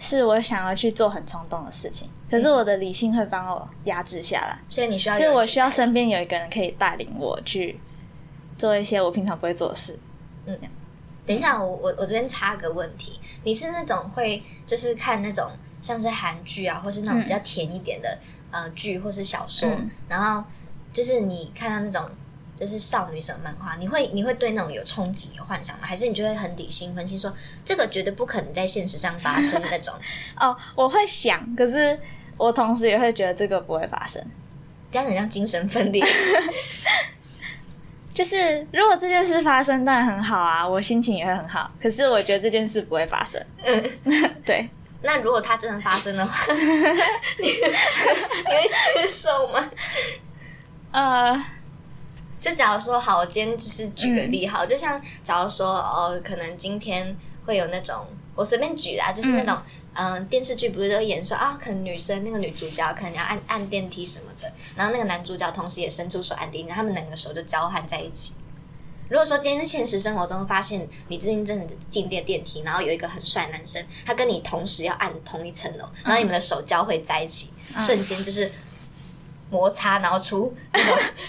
[0.00, 7.78] 是我想要去做很冲动的事情，可可是我的理性会帮我压制下来，所以你需要所以我需要身边有一个人可以带领我去
[8.58, 9.96] 做一些我平常不会做的事。
[10.46, 10.58] 嗯
[11.26, 15.48] 等一下，我我我这边插个问题，你是那种会就是看那种
[15.80, 18.18] 像是韩剧啊，或是那种比较甜一点的、
[18.54, 20.44] 呃剧或是小说，嗯然后
[20.92, 22.08] 就是你看到那种
[22.54, 25.82] 就是少女什么漫画，你会你会对那种有憧憬、有幻想吗？
[25.84, 27.34] 还是你就会很理性分析说
[27.64, 29.92] 这个绝对不可能在现实上发生那种？
[30.38, 31.98] 哦，我会想，可是
[32.36, 34.24] 我同时也会觉得这个不会发生。
[34.92, 36.00] 这样很像精神分裂。
[38.14, 41.68] 就是如果这件事发生，当然很好啊，我心情也会很好。
[41.82, 43.44] 可是我觉得这件事不会发生。
[44.46, 44.68] 对，
[45.04, 46.46] 那如果它真的发生的话，
[47.38, 49.70] 你 你会接受吗？
[50.90, 51.44] 呃，
[52.40, 59.62] 就假如说好，我今天就是举个例好，就像假如说哦，可能今天会有那种，我随便举啦，就是那种。
[59.96, 68.34] 嗯，电视剧不是都演说啊，可能女生那个女主角可能要按按电梯什么的，然后那个男主角同时也伸出手按电梯，他们两个手就交换在一起。
[69.08, 78.50] 如果说今天在现实生活中发现你最近真的进电电梯，然后有一个很帅男生，他跟你同时要按同一层楼，然后你们的手交汇在一起，瞬间就是
[79.50, 80.54] 摩擦，然后出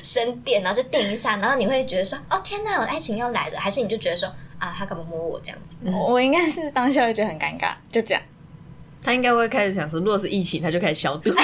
[0.02, 5.76] 生电，然后就电一下，然后你会觉得说，哦天哪，我的爱情要来了，还是你就觉得说，啊，他干嘛摸我这样子？
[5.84, 8.24] 我我应该是当下会觉得很尴尬，就这样。
[9.04, 11.32] 他应该会开始想说，如果是疫情，他就开始消毒。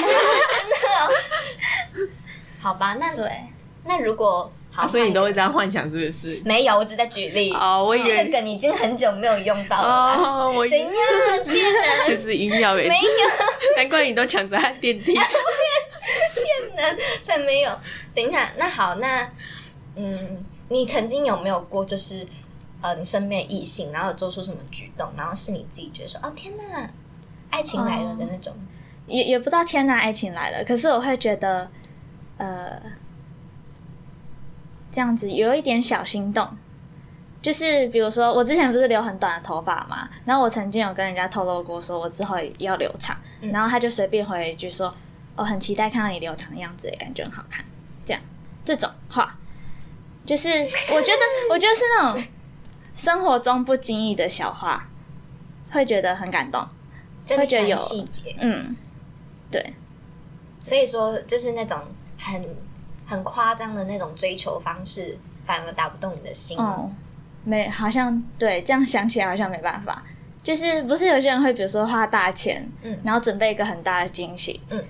[2.60, 3.30] 好吧，那对，
[3.84, 7.52] 那如果好，啊所以你都会换这样幻想，是不是没有，我只在举例。
[7.54, 10.16] 哦，我以为这个为梗已经很久没有用到了啦。
[10.16, 11.44] 哦，我以怎样为？
[11.54, 11.84] 贱人？
[12.08, 13.02] 就是音疗也没有。
[13.78, 15.14] 难怪你都抢着按电梯。
[15.14, 17.72] 天哪，才没有。
[18.16, 19.30] 等一下，那好，那
[19.96, 22.26] 嗯，你曾经有没有过就是
[22.82, 26.90] 呃，你身边的异性，然后做出什么举动，然后是你自己觉得说，哦天哪，
[27.50, 28.54] 爱情来了的那种？
[29.08, 30.64] 也也不知道天呐，爱情来了。
[30.64, 31.70] 可是我会觉得，
[32.38, 32.82] 呃，
[34.92, 36.48] 这样子有一点小心动。
[37.42, 43.18] 就是比如说，我之前不是留很短的头发嘛，然后我曾经有跟人家透露过，说我之后也要留长，
[43.52, 44.94] 然后他就随便回一句说
[45.36, 47.66] ：“哦，很期待看到你留长的样子，感觉很好看。”
[48.06, 48.22] 这样
[48.64, 49.36] 这种话，
[50.24, 51.20] 就是我觉得，
[51.50, 52.24] 我觉得是那种
[52.96, 54.88] 生活中不经意的小话，
[55.72, 56.68] 会觉得很感动。
[57.30, 58.76] 会觉得有细节，嗯，
[59.50, 59.74] 对，
[60.60, 61.78] 所以说就是那种
[62.20, 62.44] 很
[63.12, 66.58] 很夸张的那种追求方式，反而打不动你的心。
[66.58, 66.90] 哦，
[67.44, 70.02] 没，好像对，这样想起来好像没办法。
[70.42, 74.82] 就是不是有些人会比如说花大钱，嗯然后准备一个很大的惊喜，嗯，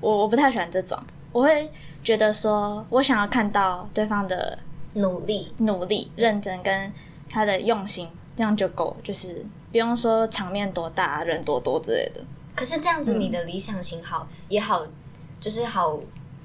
[0.00, 0.98] 我我不太喜欢这种，
[1.32, 1.70] 我会
[2.02, 4.58] 觉得说我想要看到对方的
[4.94, 6.90] 努力，努力、认真跟
[7.28, 12.22] 他的用心，这样就够，就是不用说场面多大、人多多之类的。
[12.56, 14.84] 可是这样子你的理想型好、也好，
[15.38, 16.00] 就是好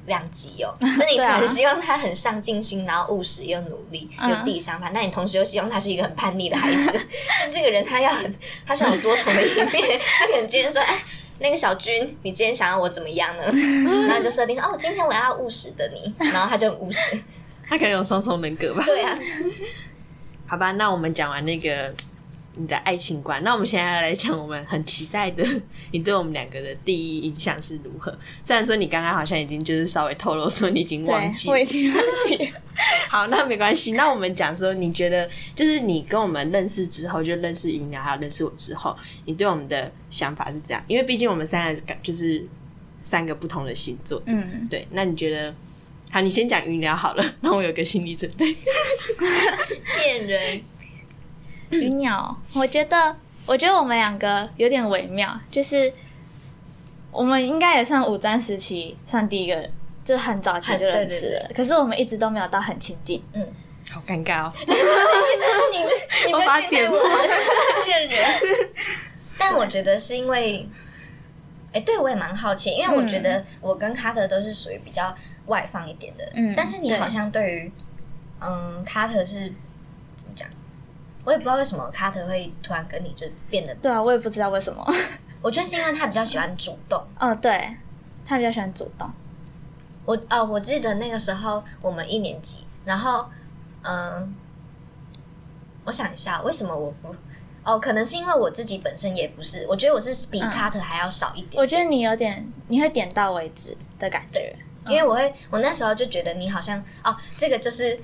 [0.05, 0.73] 两极哦。
[0.81, 6.91] 就你可对啊能希望他很上进心，然后务实又努力，嗯有自己想法，但你同时又希望他是一个很叛逆的孩子。
[7.45, 8.33] 就这个人他要很，
[8.65, 9.99] 他需要有多重的一面。
[10.19, 11.03] 他可能今天说，哎。
[11.43, 13.45] 那个小军，你今天想要我怎么样呢？
[14.05, 17.19] 然后你就设定哦，今天我要务实的你，然后他就很务实。
[17.67, 18.83] 他可能有双重人格吧？
[18.85, 19.17] 对啊，
[20.45, 21.91] 好吧，那我们讲完那个
[22.55, 25.45] 你的爱情观，那我们现在来讲我们很期待的，
[25.91, 28.17] 你对我们两个的第一印象是如何？
[28.43, 32.51] 虽然说你刚刚好像已经就是稍微透露说你已经忘记，我已经忘记。
[33.09, 33.93] 好，那没关系。
[33.93, 38.95] 那我们讲说，你觉得就是你跟我们认识之后，就认识云鸟，还有认识我之后，
[39.25, 40.83] 你对我们的想法是这样？
[40.87, 42.45] 因为毕竟我们三个就是
[42.99, 44.87] 三个不同的星座，嗯，对。
[44.91, 45.53] 那你觉得？
[46.09, 48.53] 好，你先讲云聊好了，让我有个心理准备。
[49.95, 50.61] 贱人，
[51.71, 53.15] 鱼鸟，我觉得，
[53.45, 55.91] 我觉得我们两个有点微妙，就是
[57.11, 59.69] 我们应该也算五战时期算第一个，
[60.03, 63.23] 就很早期就认识了，对对可是我们一直都没有到很亲近。
[63.33, 63.47] 嗯，
[63.89, 64.53] 好尴尬哦。
[64.67, 64.83] 但是
[65.71, 65.77] 你
[66.27, 66.99] 你我不信把点任我，
[67.85, 68.19] 贱人。
[69.37, 70.69] 但我觉得是因为，
[71.73, 75.15] 哎、对我也蛮好奇，因为我觉得我跟卡特都是属于比较
[75.47, 77.71] 外放一点的，嗯但是你好像对于，
[78.39, 79.51] 嗯，卡特是
[80.15, 80.47] 怎么讲？
[81.23, 84.85] 我也不知道为什么卡特会突然跟你就变得，对啊，我也不知道为什么。
[85.41, 87.03] 我觉得是因为他比较喜欢主动。
[87.19, 87.75] 哦，对，
[88.25, 89.09] 他比较喜欢主动。
[90.05, 93.27] 我哦，我记得那个时候我们一年级，然后
[93.83, 94.35] 嗯，
[95.85, 97.15] 我想一下，为什么我不？
[97.63, 104.55] 哦，可能是因为我自己本身也不是，我觉得我是比嗯卡特还要少一点，我觉得你有点，你会点到为止的感觉。
[104.87, 107.95] 因为我会，我那时候就觉得你好像哦，这个就是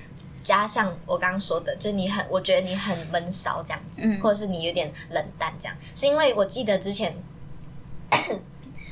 [0.47, 7.13] 加上我刚刚说的，就你很，我觉得你很闷骚这样子，嗯或者是你有点冷淡这样，是因为我记得之前。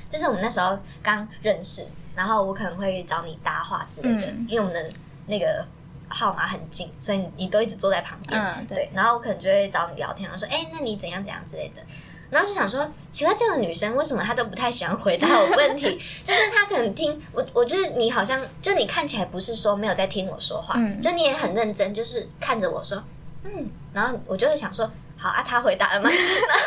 [0.10, 4.92] 就是我们那时候刚认识，然后我可能会找你搭话之类的，嗯因为我们的
[5.28, 5.66] 那个
[6.10, 8.38] 号码很近，所以你都一直坐在旁边。
[8.38, 11.82] 嗯对对，然后我可能就会找你聊天，我说：“哎、那你怎样怎样之类的。”
[12.30, 15.86] 然后就想说，奇怪，这个女生为什么她都不太喜欢回答我问题？
[16.24, 21.00] 就是她可能听我，我觉得你好像就你看起来不是说没有在听我说话，嗯。
[21.02, 23.02] 就你也很认真，就是看着我说，
[23.44, 26.10] 嗯，然后我就会想说，好啊，她回答了吗？
[26.12, 26.64] 然后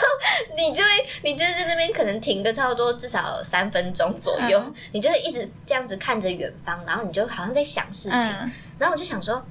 [0.56, 0.90] 你就会，
[1.22, 4.74] 你就在那边可能停个差不多至少有三分钟左右，嗯。
[4.92, 8.52] 你就会一直这样子看着远方，然后你就好像在想事情，嗯。
[8.78, 9.44] 然后我就想说，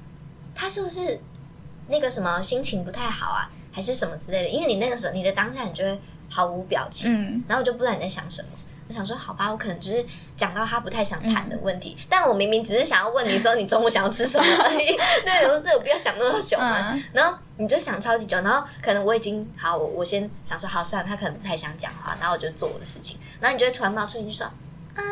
[0.54, 1.20] 他是不是
[1.88, 4.48] 那个什么心情不太好啊，还是什么之类的？
[4.48, 8.48] 因为你那个时候你的当下你就会毫无表情，嗯然后我就不知道你在想什么。
[8.88, 10.04] 我想说，好吧，我可能只是
[10.36, 14.96] 讲到他不太想谈的问题，但我明明只是想要问你说你中午想要吃什么而已。
[15.24, 16.90] 对，我说这有必要想那么久吗？
[16.92, 24.44] 嗯然后你就想超级久，然后可能我已经好，我我先想说好，算了，他可能不太想讲话，然后我就做我的事情，然后你就会突然冒出一句说。
[24.94, 25.02] 啊，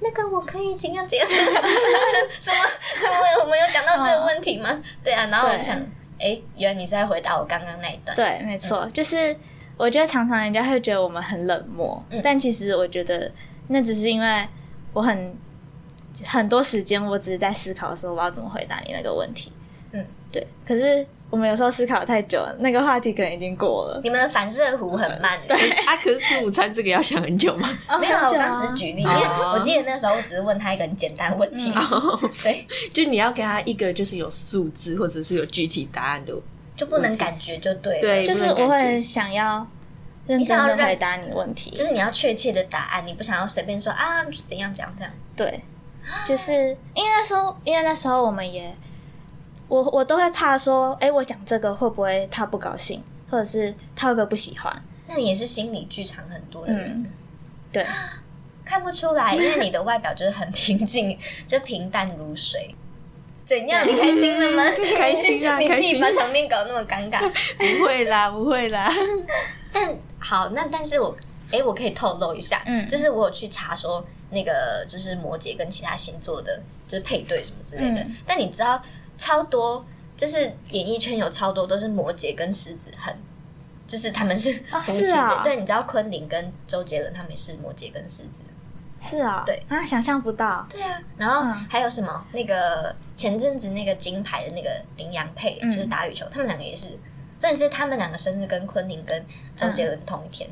[0.00, 1.26] 那个我可以怎样怎样？
[1.26, 1.46] 什么
[2.38, 3.42] 什么？
[3.42, 4.68] 我们有讲到这个问题吗？
[5.02, 5.80] 对啊，然后我就想，
[6.20, 8.14] 哎，原来你是在回答我刚刚那一段。
[8.16, 9.36] 对，没错，就是
[9.76, 13.30] 我觉得常常人家会觉得我们很冷漠，嗯但其实我觉得
[13.68, 14.46] 那只是因为
[14.92, 15.34] 我很
[16.26, 19.52] 很多时间，我只是在思考说我要怎么回答你那个问题。
[19.92, 20.46] 嗯，对。
[20.66, 24.00] 可是我们有时候思考太久了，那个话题可能已经过了。
[24.02, 25.38] 你们的反射弧很慢。
[25.46, 25.56] 对。
[25.86, 27.68] 啊，可是吃午餐这个要想很久吗？
[28.00, 29.14] 没有，我刚只是举例，因为
[29.54, 31.72] 我记得那时候我只是问他一个很简单的问题，
[32.42, 36.34] 对，就你要给他一个就是有数字或者是有具体答案的，
[36.76, 39.66] 就不能感觉就对了，对就是我会想要
[40.26, 45.12] 认真你想要回答你问题，就是你要确切的答案，你不想要随便说啊怎样怎样这样。
[45.36, 45.62] 对，
[46.26, 46.52] 就是
[46.94, 48.74] 因为那时候，因为那时候我们也，
[49.70, 54.82] 我我都会怕说，哎、我讲这个会不会他不高兴，或者是他会不会不喜欢？
[55.06, 57.06] 那你也是心理剧场很多的人，嗯
[57.72, 57.86] 对，
[58.66, 61.16] 看不出来，因为你的外表就是很平静，
[61.46, 62.74] 就平淡如水。
[63.46, 63.86] 怎样？
[63.86, 64.70] 你开心了吗？
[64.96, 67.20] 开心啊 你自开心己把场面搞那么尴尬。
[67.58, 68.92] 不会啦，不会啦。
[69.72, 71.16] 但好，那但是我
[71.52, 78.00] 哎、我可以透露一下，嗯就是我有去查说那个就是摩羯跟其他星座的，就是配对什么之类的。
[78.00, 78.80] 嗯但你知道
[79.20, 79.84] 超多，
[80.16, 83.14] 就是演艺圈有超多都是摩羯跟狮子很。
[83.86, 85.02] 就是他们是啊 夫妻
[85.42, 88.44] 对，你知道昆凌跟周杰伦他们也是摩羯跟狮子，
[89.00, 89.60] 是啊，对。
[89.68, 91.66] 啊，想象不到，对啊，然后嗯。
[91.68, 95.72] 还有什么、那个前阵子那个金牌的那个林洋配，嗯。
[95.72, 96.96] 就是打羽球，他们两个也是，
[97.36, 100.48] 真的是他们两个生日跟昆凌跟周杰伦同一天，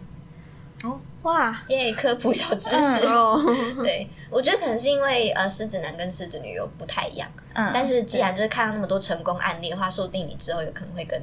[1.29, 3.07] 哇，耶、科普小知识。
[3.07, 3.13] 嗯。
[3.13, 3.43] 哦，
[3.85, 11.21] 对，我觉得可能是因为呃狮子男跟狮子女又不太一样，嗯，但是既然就是看到那么多成功案例的话，说不定你之后有可能会跟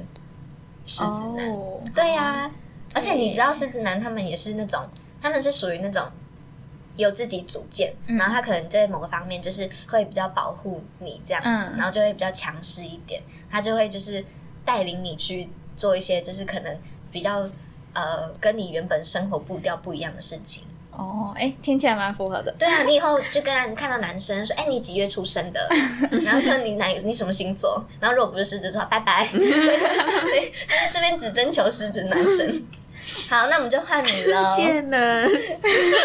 [0.84, 1.50] 狮子男。
[1.50, 2.48] 哦，对呀、
[2.94, 4.80] 而且你知道狮子男他们也是那种，
[5.20, 6.04] 他们是属于那种
[6.96, 8.16] 有自己主见，嗯。
[8.16, 11.76] 然后他可能在某个方面就是会比较保护你这样子，嗯。
[11.76, 14.24] 然后就会比较强势一点，他就会就是
[14.64, 16.78] 带领你去做一些就是可能
[17.10, 17.48] 比较
[17.96, 20.62] 呃跟你原本生活步调不一样的事情。
[20.92, 25.68] 哦，哎，听起来蛮符合的，对啊，你以后就跟人看到男生说，哎，你几月出生的？
[26.22, 27.84] 然后说你哪你什么星座？
[28.00, 29.28] 然后如果不是狮子，座拜拜。
[29.32, 32.66] 对，但是这边只征求狮子男生。
[33.28, 34.50] 好，那我们就换你了。
[34.56, 35.24] 见了。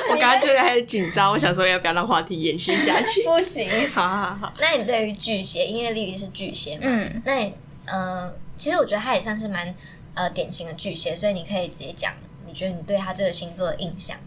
[0.09, 3.23] 我刚刚就开始紧张，我想说要不要让话题延续下去。
[3.23, 3.69] 不行。
[3.91, 7.53] 好好好，那你对于巨蟹，因为丽丽是巨蟹嘛，嗯，那你
[7.85, 9.73] 呃，其实我觉得她也算是蛮
[10.13, 12.13] 呃典型的巨蟹，所以你可以直接讲，
[12.45, 14.17] 你觉得你对他这个星座的印象。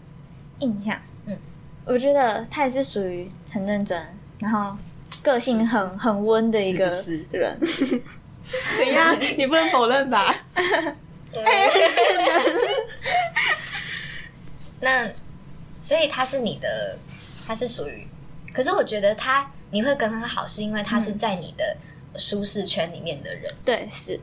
[0.59, 1.37] 印象，嗯，
[1.85, 4.01] 我觉得他也是属于很认真，
[4.39, 4.75] 然后
[5.21, 6.85] 个性很很温的一个
[7.31, 7.59] 人，
[8.77, 9.15] 怎样？
[9.37, 10.33] 你不能否认吧？
[14.79, 15.05] 那
[15.81, 16.97] 所以他是你的，
[17.45, 18.07] 他是属于，
[18.53, 21.75] 可是我觉得他你会跟他好，是因为他是在你的
[22.17, 23.51] 舒适圈里面的人。
[23.65, 24.17] 对，是。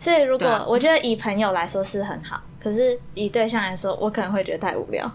[0.00, 5.08] 所以如果、啊我觉得以朋友来说是很好，可是以对象来说，我可能会觉得太无聊。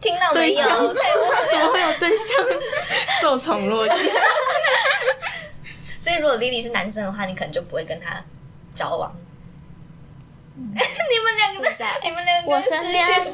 [0.00, 0.62] 听到没有？
[0.62, 1.00] 太无怎么
[1.52, 1.72] 聊。
[1.72, 2.36] 会有对象
[3.20, 3.96] 受宠若惊？
[6.00, 8.24] 所以如果 Lily 是男生的话，你可能就不会跟他
[8.74, 9.14] 交往。
[10.58, 10.74] 你们
[11.36, 12.72] 两个的，你们两个我身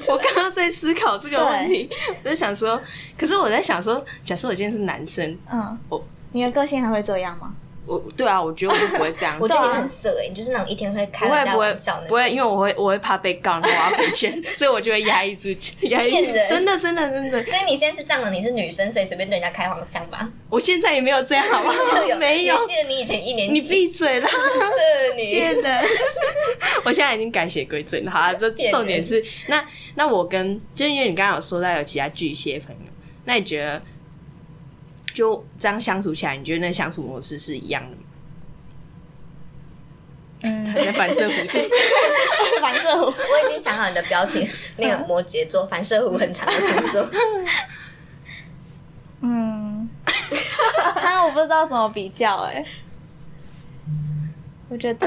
[0.09, 1.89] 我刚刚在思考这个问题，
[2.22, 2.79] 我就想说，
[3.16, 7.55] 可是我在想说，假设我今天是男生，嗯，我你的个性还会这样吗？
[7.87, 9.37] 我对啊，我觉得我就不会这样。
[9.39, 16.11] 我觉得你很色哎、你就是那种一天会开不会不会玩笑，不会，因为我会我会怕被告，然后我要赔钱， 所以我就会压抑自己， 压抑
[16.49, 20.28] 真的真的真的，所以你现在是仗着你是女生，所以随便对人家开黄腔吧？
[20.49, 21.74] 我现在也没有这样，好不好？
[22.01, 25.24] 就有，没有你，记得你以前一年级你闭嘴啦，色女。
[26.85, 28.11] 我现在已经改邪归正了。
[28.11, 29.64] 好啊，这重点是那
[29.95, 32.93] 那我跟就是因为你刚刚有说到有其他巨蟹朋友，
[33.24, 33.80] 那你觉得
[35.14, 38.02] 就这样相处起来，你觉得那相处模式是一样的吗？
[40.42, 41.58] 嗯，反射弧度，
[42.60, 43.04] 反射弧。
[43.06, 44.46] 我已经想好你的标题，
[44.76, 47.08] 那个摩羯座反射弧很长的星座。
[49.22, 49.88] 嗯，
[50.96, 52.62] 但 我不知道怎么比较哎、
[54.68, 55.06] 我觉得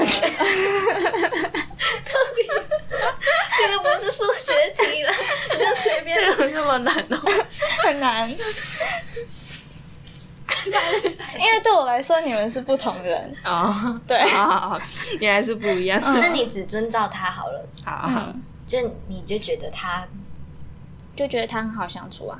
[3.68, 5.12] 个不是数学题了，
[5.52, 6.18] 你就随便。
[6.18, 7.20] 这有那么难哦、
[7.84, 8.28] 很难，
[11.38, 13.32] 因为对我来说你们是不同人。
[13.44, 14.80] 哦，对好好好，
[15.20, 16.00] 原来是不一样。
[16.02, 18.32] 那你只遵照他好了，好
[18.66, 18.78] 就
[19.08, 20.06] 你就觉得他
[21.16, 22.38] 就觉得他很好相处啊。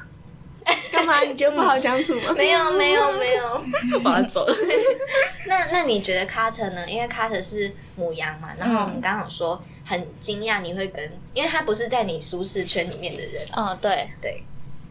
[0.92, 1.20] 干嘛？
[1.20, 2.32] 你觉得不好相处吗？
[2.36, 3.62] 没有没有没有。
[4.04, 4.54] 我要走了。
[5.46, 6.86] 那那你觉得 Carter 呢？
[6.88, 14.42] 因为 Carter 是母羊嘛，然后我们刚刚有说很惊讶你会跟，因为他不是在你舒适圈里面的人，嗯，对，对，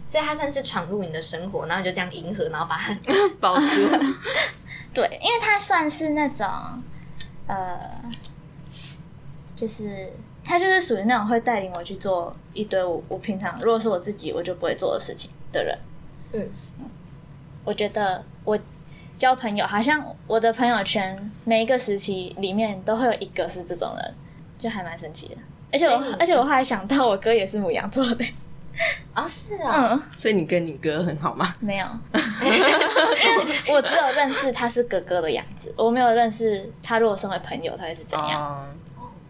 [0.07, 2.97] 所以他算是闯入你的生活，然后就这样迎合，然后把他
[3.41, 3.81] 保住。
[4.93, 6.47] 对，因为他算是那种，
[7.45, 7.77] 呃，
[9.53, 15.77] 就是他就是属于那种会带领我去做一堆我我平常如果是我自己我就不会做的事情的人。
[16.31, 16.49] 嗯，
[17.65, 18.57] 我觉得我
[19.19, 24.15] 交朋友，好像我的朋友圈每一个时期里面都会有一个是这种人，
[24.57, 25.35] 就还蛮神奇的。
[25.73, 28.25] 而且我而且我后来想到，我哥也是母羊座的。
[29.15, 31.53] 哦是啊，嗯，所以你跟你哥很好吗？
[31.59, 36.99] 没有，因 为我只有认识他是哥哥的样子，我没有认识他。
[36.99, 38.41] 如果身为朋友，他会是怎样？
[38.41, 38.67] 哦，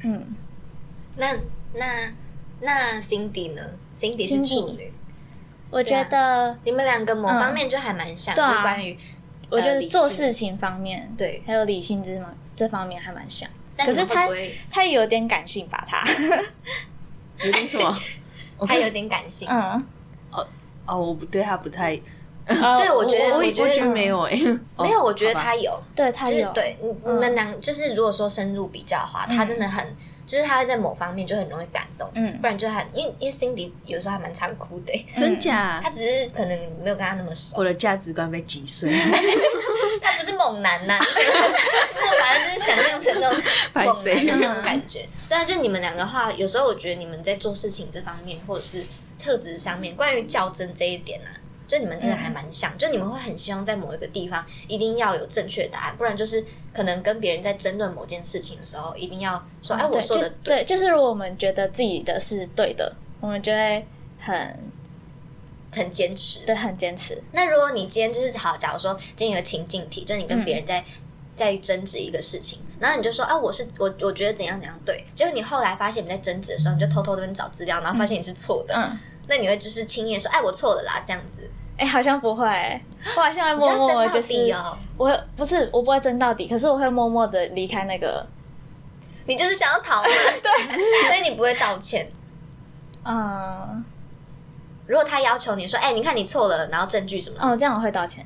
[0.04, 0.36] 嗯，
[1.16, 1.34] 那
[1.74, 1.86] 那
[2.60, 3.62] 那 Cindy 呢
[3.96, 4.92] ？Cindy 是处女，
[5.70, 8.98] 我觉得，你们两个某方面就还蛮像，对啊就关于
[9.50, 13.50] 我觉得做事情方面，对还有理性之嘛这方面还蛮像。
[13.78, 14.28] 可是他
[14.72, 15.86] 他有点感性吧？
[15.88, 16.04] 他，
[17.46, 17.98] 有点什么？
[18.66, 19.48] 他有点感性？
[19.52, 19.84] 嗯，
[20.86, 21.96] 哦，我不对他不太，
[22.48, 24.38] 对对我觉得我我觉得没有哎，
[24.80, 29.86] 没有，哦我觉得他有，对他有，就是对你你们两就是如果说深入比较的话，他真的很。
[30.28, 32.38] 就是他会在某方面就很容易感动，嗯。
[32.40, 35.80] 不然就很因为因为 Cindy 有时候还蛮残酷的、 真假？
[35.84, 35.90] 他？
[35.90, 36.50] 只是可能
[36.84, 37.56] 没有跟他那么熟。
[37.58, 38.92] 我，的价值观被击碎，
[40.02, 43.42] 他不是猛男呐、那反正就是想象成那种
[43.74, 45.08] 猛男的那种感觉。
[45.30, 48.84] 对啊，就你们两个话，有时候我觉得你们在做事情这方面，或者是
[49.18, 51.32] 特质上面，关于较真这一点啊，
[51.68, 52.76] 就你们真的还蛮像。
[52.78, 56.44] 就你们会很希望在某一个地方一定要有正确答案，不然就是
[56.74, 63.86] 可能跟别人在争论某件事情的时候，一定要说，哎，我，说的就是对，就是如果我们觉得自己的是对的，我们就会
[64.20, 64.72] 很
[65.76, 66.46] 很坚持。
[66.46, 67.22] 对很坚持。
[67.32, 70.84] 那如果你今天就是好，假如说今天有个情境题，就是你跟别人在、
[71.36, 78.98] 在争执一个事情，然后你就说啊，我是我我觉得怎样怎样对，结果你后来发现你在争执的时候，你就偷偷在那边找资料，然后发现你是错的，嗯，
[79.28, 81.47] 那你会就是轻易说，哎，我错了啦，这样子，
[81.78, 82.46] 哎、好像不会、
[83.16, 88.26] 我好像会默默就是哦，我不是我不会争到底，可是我会默默的离开那个，
[89.26, 90.10] 你就是想要逃嘛，
[90.42, 92.10] 对，所以你不会道歉。
[93.06, 93.84] 嗯，
[94.86, 98.26] 如果他要求你说，哎，你看你错了，然后证据什么的，哦，这样我会道歉，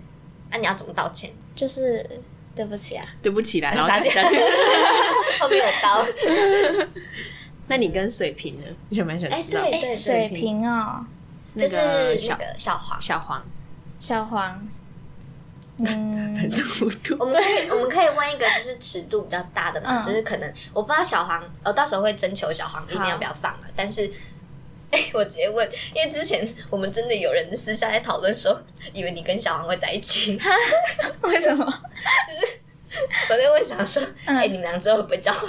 [0.49, 1.30] 那、你要怎么道歉？
[1.54, 2.22] 就是
[2.56, 4.10] 对不起啊，对不起啦，然后下去。
[5.39, 6.06] 后面有刀，
[7.68, 8.64] 那你跟水瓶呢？
[8.89, 9.62] 你想蛮想知道？
[9.62, 11.06] 哎对对水瓶哦，
[11.56, 13.02] 那就是个小那个小黄。
[13.02, 13.46] 小黄，
[14.00, 14.68] 小黄，
[15.86, 17.26] 嗯，反正糊涂我。
[17.26, 24.12] 们可以我们可以问一个就是尺度比较大的嘛，嗯就是可能我不知道小黄，我到时候会征求小黄一定要不要放了，但是。
[24.94, 25.66] 哎、我直接问，
[25.96, 28.62] 因为之前我们真的有人私下在讨论说，
[28.92, 30.38] 以为你跟小黄会在一起。
[31.24, 31.64] 为什么？
[32.28, 32.60] 就是
[33.30, 35.42] 我在问小黄说，嗯哎、你们俩之后会不会交往？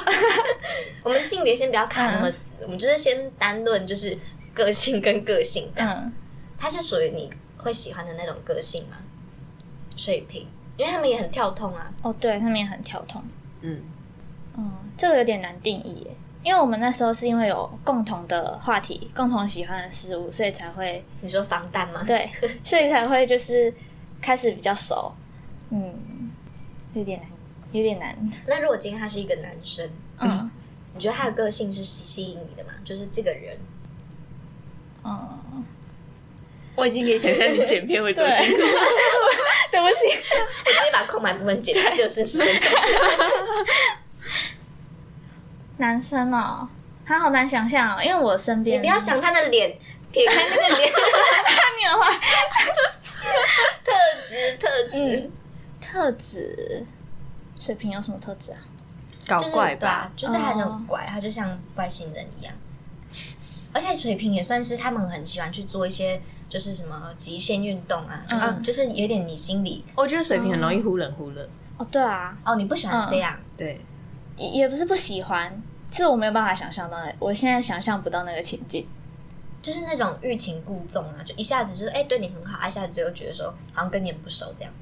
[1.02, 4.16] 我们性别先不要卡那么死，我们就是先单论就是
[4.54, 5.90] 个性跟个性这样。
[5.96, 6.12] 嗯，
[6.58, 8.96] 他是属于你会喜欢的那种个性吗？
[9.96, 10.46] 水瓶，
[10.76, 11.92] 因为他们也很跳痛啊。
[12.02, 13.22] 哦，对，他们也很跳痛，
[13.60, 13.82] 嗯，
[14.56, 22.02] 嗯，这个有点难定义耶，因为我们那时候是因为有共同的话题、共同喜欢的事物，所以才会你说防弹吗？
[22.06, 22.28] 对，
[22.64, 23.72] 所以才会就是
[24.20, 25.14] 开始比较熟，
[25.70, 26.30] 嗯，
[26.94, 27.28] 有点难，
[27.70, 29.88] 有点难，那如果今天他是一个男生，
[30.18, 30.50] 嗯
[30.94, 32.72] 你觉得他的个性是吸吸引你的吗？
[32.84, 33.56] 就是这个人，
[35.04, 35.64] 嗯，
[36.76, 38.60] 我已经可以想象你剪片会多对辛苦。
[39.72, 39.94] 对不起，
[40.66, 42.70] 我直接把空白部分剪，他只有四十分钟。
[45.78, 46.68] 男生哦，
[47.06, 49.76] 他好难想象哦，因为我身边你边不要想他的脸，
[50.12, 50.92] 撇开那个脸，
[51.78, 52.10] 你的话，
[53.82, 53.92] 特
[54.22, 55.30] 质特质。
[55.80, 56.86] 特质，
[57.58, 58.58] 水瓶有什么特质啊？
[59.26, 60.10] 搞怪吧？
[60.16, 62.52] 就是很怪，他就像外星人一样。
[63.72, 71.48] 而且水瓶也算是他们很喜欢去做一些，就是什么极限运动啊，就是、嗯就是有点你心里我觉得水瓶很容易忽冷忽热，
[71.78, 73.80] 哦，对啊，哦，你不喜欢这样，对，
[74.36, 78.86] 也也不是不喜欢，是我没有办法想象到那，我现在想象不到那个情境。
[79.62, 84.72] 就是那种欲擒故纵啊，就一下子就是哎、对你很好，一下子又觉得说好像跟你很不熟这样，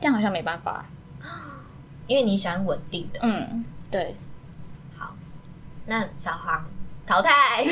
[0.00, 0.86] 这样好像没办法。
[2.08, 3.20] 因为你喜欢稳定的。
[3.22, 4.16] 嗯，对，
[4.96, 5.14] 好，
[5.84, 6.64] 那小黄
[7.06, 7.64] 淘汰。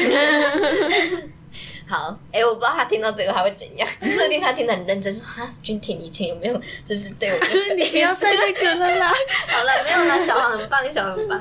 [1.86, 9.12] 好，哎、我不知道他听到这个他会怎样， 说不定他听得很认真，说哈，君婷你以前有没有就是对我就 你不要再那个了啦。
[9.48, 11.40] 好了，没有啦，小黄很棒，小黄很棒。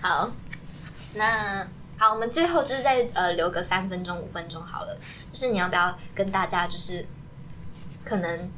[0.00, 0.32] 好，
[1.14, 1.66] 那
[1.98, 4.96] 好，我们最后就是再呃留个三分钟、五分钟好了，
[5.32, 7.04] 就是你要不要跟大家就是
[8.04, 8.50] 可能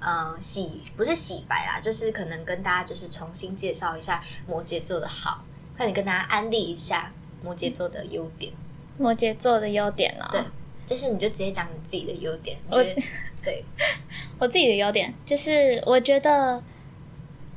[0.00, 5.42] 呃洗不是洗白啦，就是可能跟大家就是重新介绍一下摩羯座的好，
[5.78, 7.10] 快点跟大家安利一下
[7.44, 8.50] 摩羯座的优点。
[8.96, 10.40] 摩羯座的优点哦，对，
[10.86, 13.02] 就是你就直接讲你自己的优点，我觉得
[13.42, 13.64] 对，
[14.38, 16.62] 我自己的优点就是我觉得，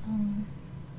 [0.07, 0.43] 嗯，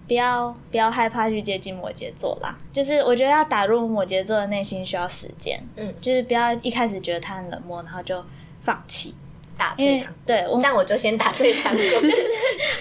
[0.07, 2.57] 不要不要害怕去接近摩羯座啦。
[2.73, 8.25] 就是我觉得要打入摩羯座的内心需要时间，嗯，就是不要一开始觉得他很冷漠，然后就
[8.61, 9.13] 放弃，
[9.57, 10.19] 打退堂鼓。
[10.25, 11.83] 对我像我就先打退堂鼓，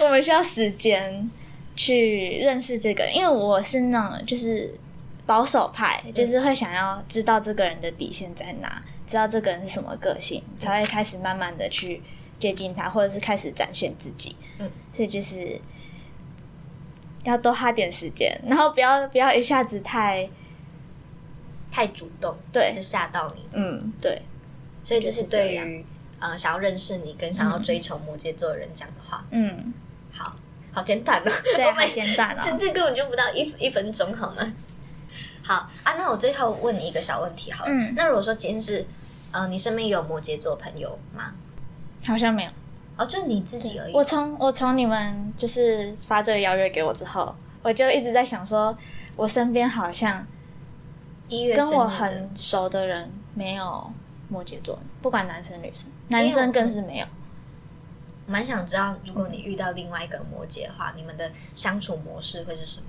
[0.05, 1.27] 我们需要时间
[1.75, 4.71] 去认识这个人，因为我是那种就是
[5.27, 12.01] 保守派，就是会想要知道这个人的底线在哪，知道这个人是什么个性，才会开始慢慢的去
[12.39, 14.35] 接近他，或者是开始展现自己。
[14.57, 15.59] 嗯，所以就是
[17.25, 20.29] 要多花点时间，然后不要不要一下子太
[21.69, 23.45] 太主动，对就吓到你。
[23.51, 24.21] 嗯对
[24.83, 25.85] 所以这是对于
[26.19, 29.23] 呃想要认识你跟想要追求摩羯座的人讲的话。
[29.31, 29.73] 嗯
[30.11, 30.33] 好
[30.71, 32.57] 好简短哦，对， 我们好简短这哦。
[32.57, 34.53] 这根本就不到一一分钟，好吗？
[35.47, 37.71] 好啊，那我最后问你一个小问题好了。
[37.71, 38.85] 嗯那如果说今天是
[39.31, 41.33] 呃你身边有摩羯座朋友吗？
[42.05, 42.51] 好像没有。
[42.97, 43.93] 哦，就你自己而已。
[43.93, 48.75] 我从我从你们就是发这个邀约给我之后，我就一直在想说，
[49.15, 50.25] 我身边好像
[51.29, 53.91] 一月跟我很熟的人没有
[54.29, 57.05] 摩羯座，不管男生女生，男生更是没有。
[58.25, 62.87] 蛮想知道，如果你遇到另外一个摩羯的话，你们的相处模式会是什么？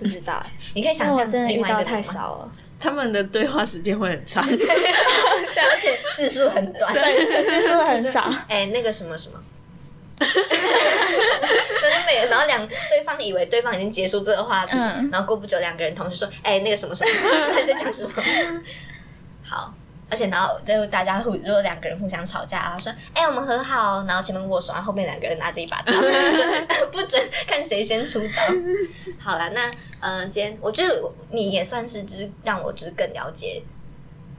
[0.00, 6.92] 不知道、欸，你可以想象真的遇到另外一个，太少了，他们的对话时间会很长， 对，而且字数很短。
[6.94, 8.32] 字数很少。
[8.48, 9.38] 哎、那个什么什么，
[10.20, 10.32] 就是
[12.06, 18.10] 每然后两对方以为对方已经结束这个话题，嗯然后过不久两个人同时说，哎、那个什么什么，所 以在讲什么？
[19.44, 19.74] 好，
[20.10, 28.42] 而且然后就大家互如果两个人互相吵架，然后说，哎、我们和好哦，然后前面握手，然后后面两个人拿着一把刀， 说不准看谁先出刀。
[29.18, 29.68] 好了，那
[30.00, 33.62] 嗯、呃今天我觉得你也算是就是让我就是更了解。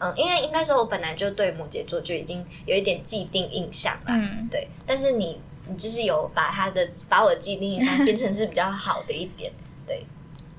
[0.04, 9.52] 嗯，因为应该说，我本来就对摩羯座就已经有一点既定印象了，嗯，对，但是你你就是有把他的把我的既定印象变成是比较好的一点，
[9.86, 10.04] 对，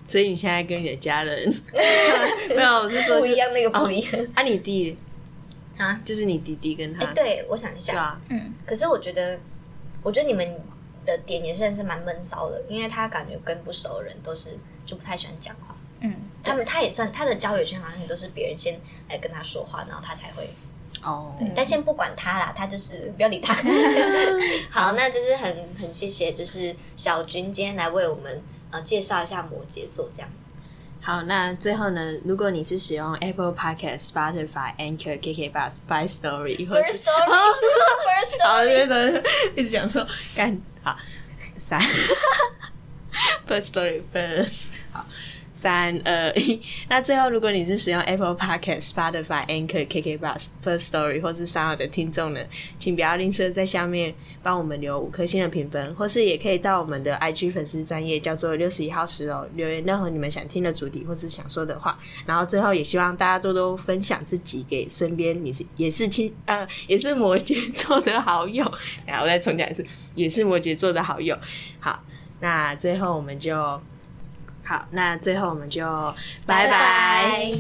[0.07, 1.53] 所以你现在跟你的家人
[2.55, 4.97] 没有，我是说不一样那个不一样、啊，你弟？
[5.79, 6.01] 啊。
[6.05, 9.41] 就是你弟弟跟他，哎、对，我想一下，啊，嗯，可是我觉得，
[10.03, 10.47] 我觉得你们
[11.05, 15.75] 的点也算是蛮闷骚的，因为他感觉跟不熟的人都是就不太喜欢讲话。
[16.01, 18.79] 嗯，他们他也算他的交友圈好像都是别人先
[19.09, 20.49] 来跟他说话，然后他才会
[21.03, 23.55] 哦，但先不管他啦，他就是不要理他。
[24.71, 28.43] 好，那就是很很谢谢，就是小军今天来为我们
[28.73, 30.47] 呃介绍一下摩羯座这样子。
[31.01, 39.23] 好，那最后呢，如果你是使用 Apple Podcast、Spotify、Anchor、KK Bus、Five Story 或 First 是 story，first 好，story，
[39.57, 40.07] 一直讲说
[40.37, 40.97] 干好
[41.59, 41.81] 三
[43.49, 45.05] First Story First 好。
[45.63, 46.61] 三二一，
[46.91, 52.41] 那最后，如果你是使用 Apple Podcast、Spotify、Anchor、KK Bus、First Story 或是三号的听众呢，
[52.81, 61.97] 请不要吝啬在下面帮我们留五颗星的评分，或是也可以到我们的 IG 粉丝专业叫做六十一号十楼留言任何你们想听的主题或是想说的话。
[62.27, 68.69] 然后最后也希望大家多多分享自己给身边你是也是亲呃也是摩羯座的好友。
[69.07, 69.87] 然后再重讲一次，
[70.17, 71.39] 也是摩羯座的好友。
[71.79, 72.03] 好，
[72.41, 73.81] 那最后我们就
[74.65, 75.85] 好那最后我们就
[76.47, 77.53] 拜拜。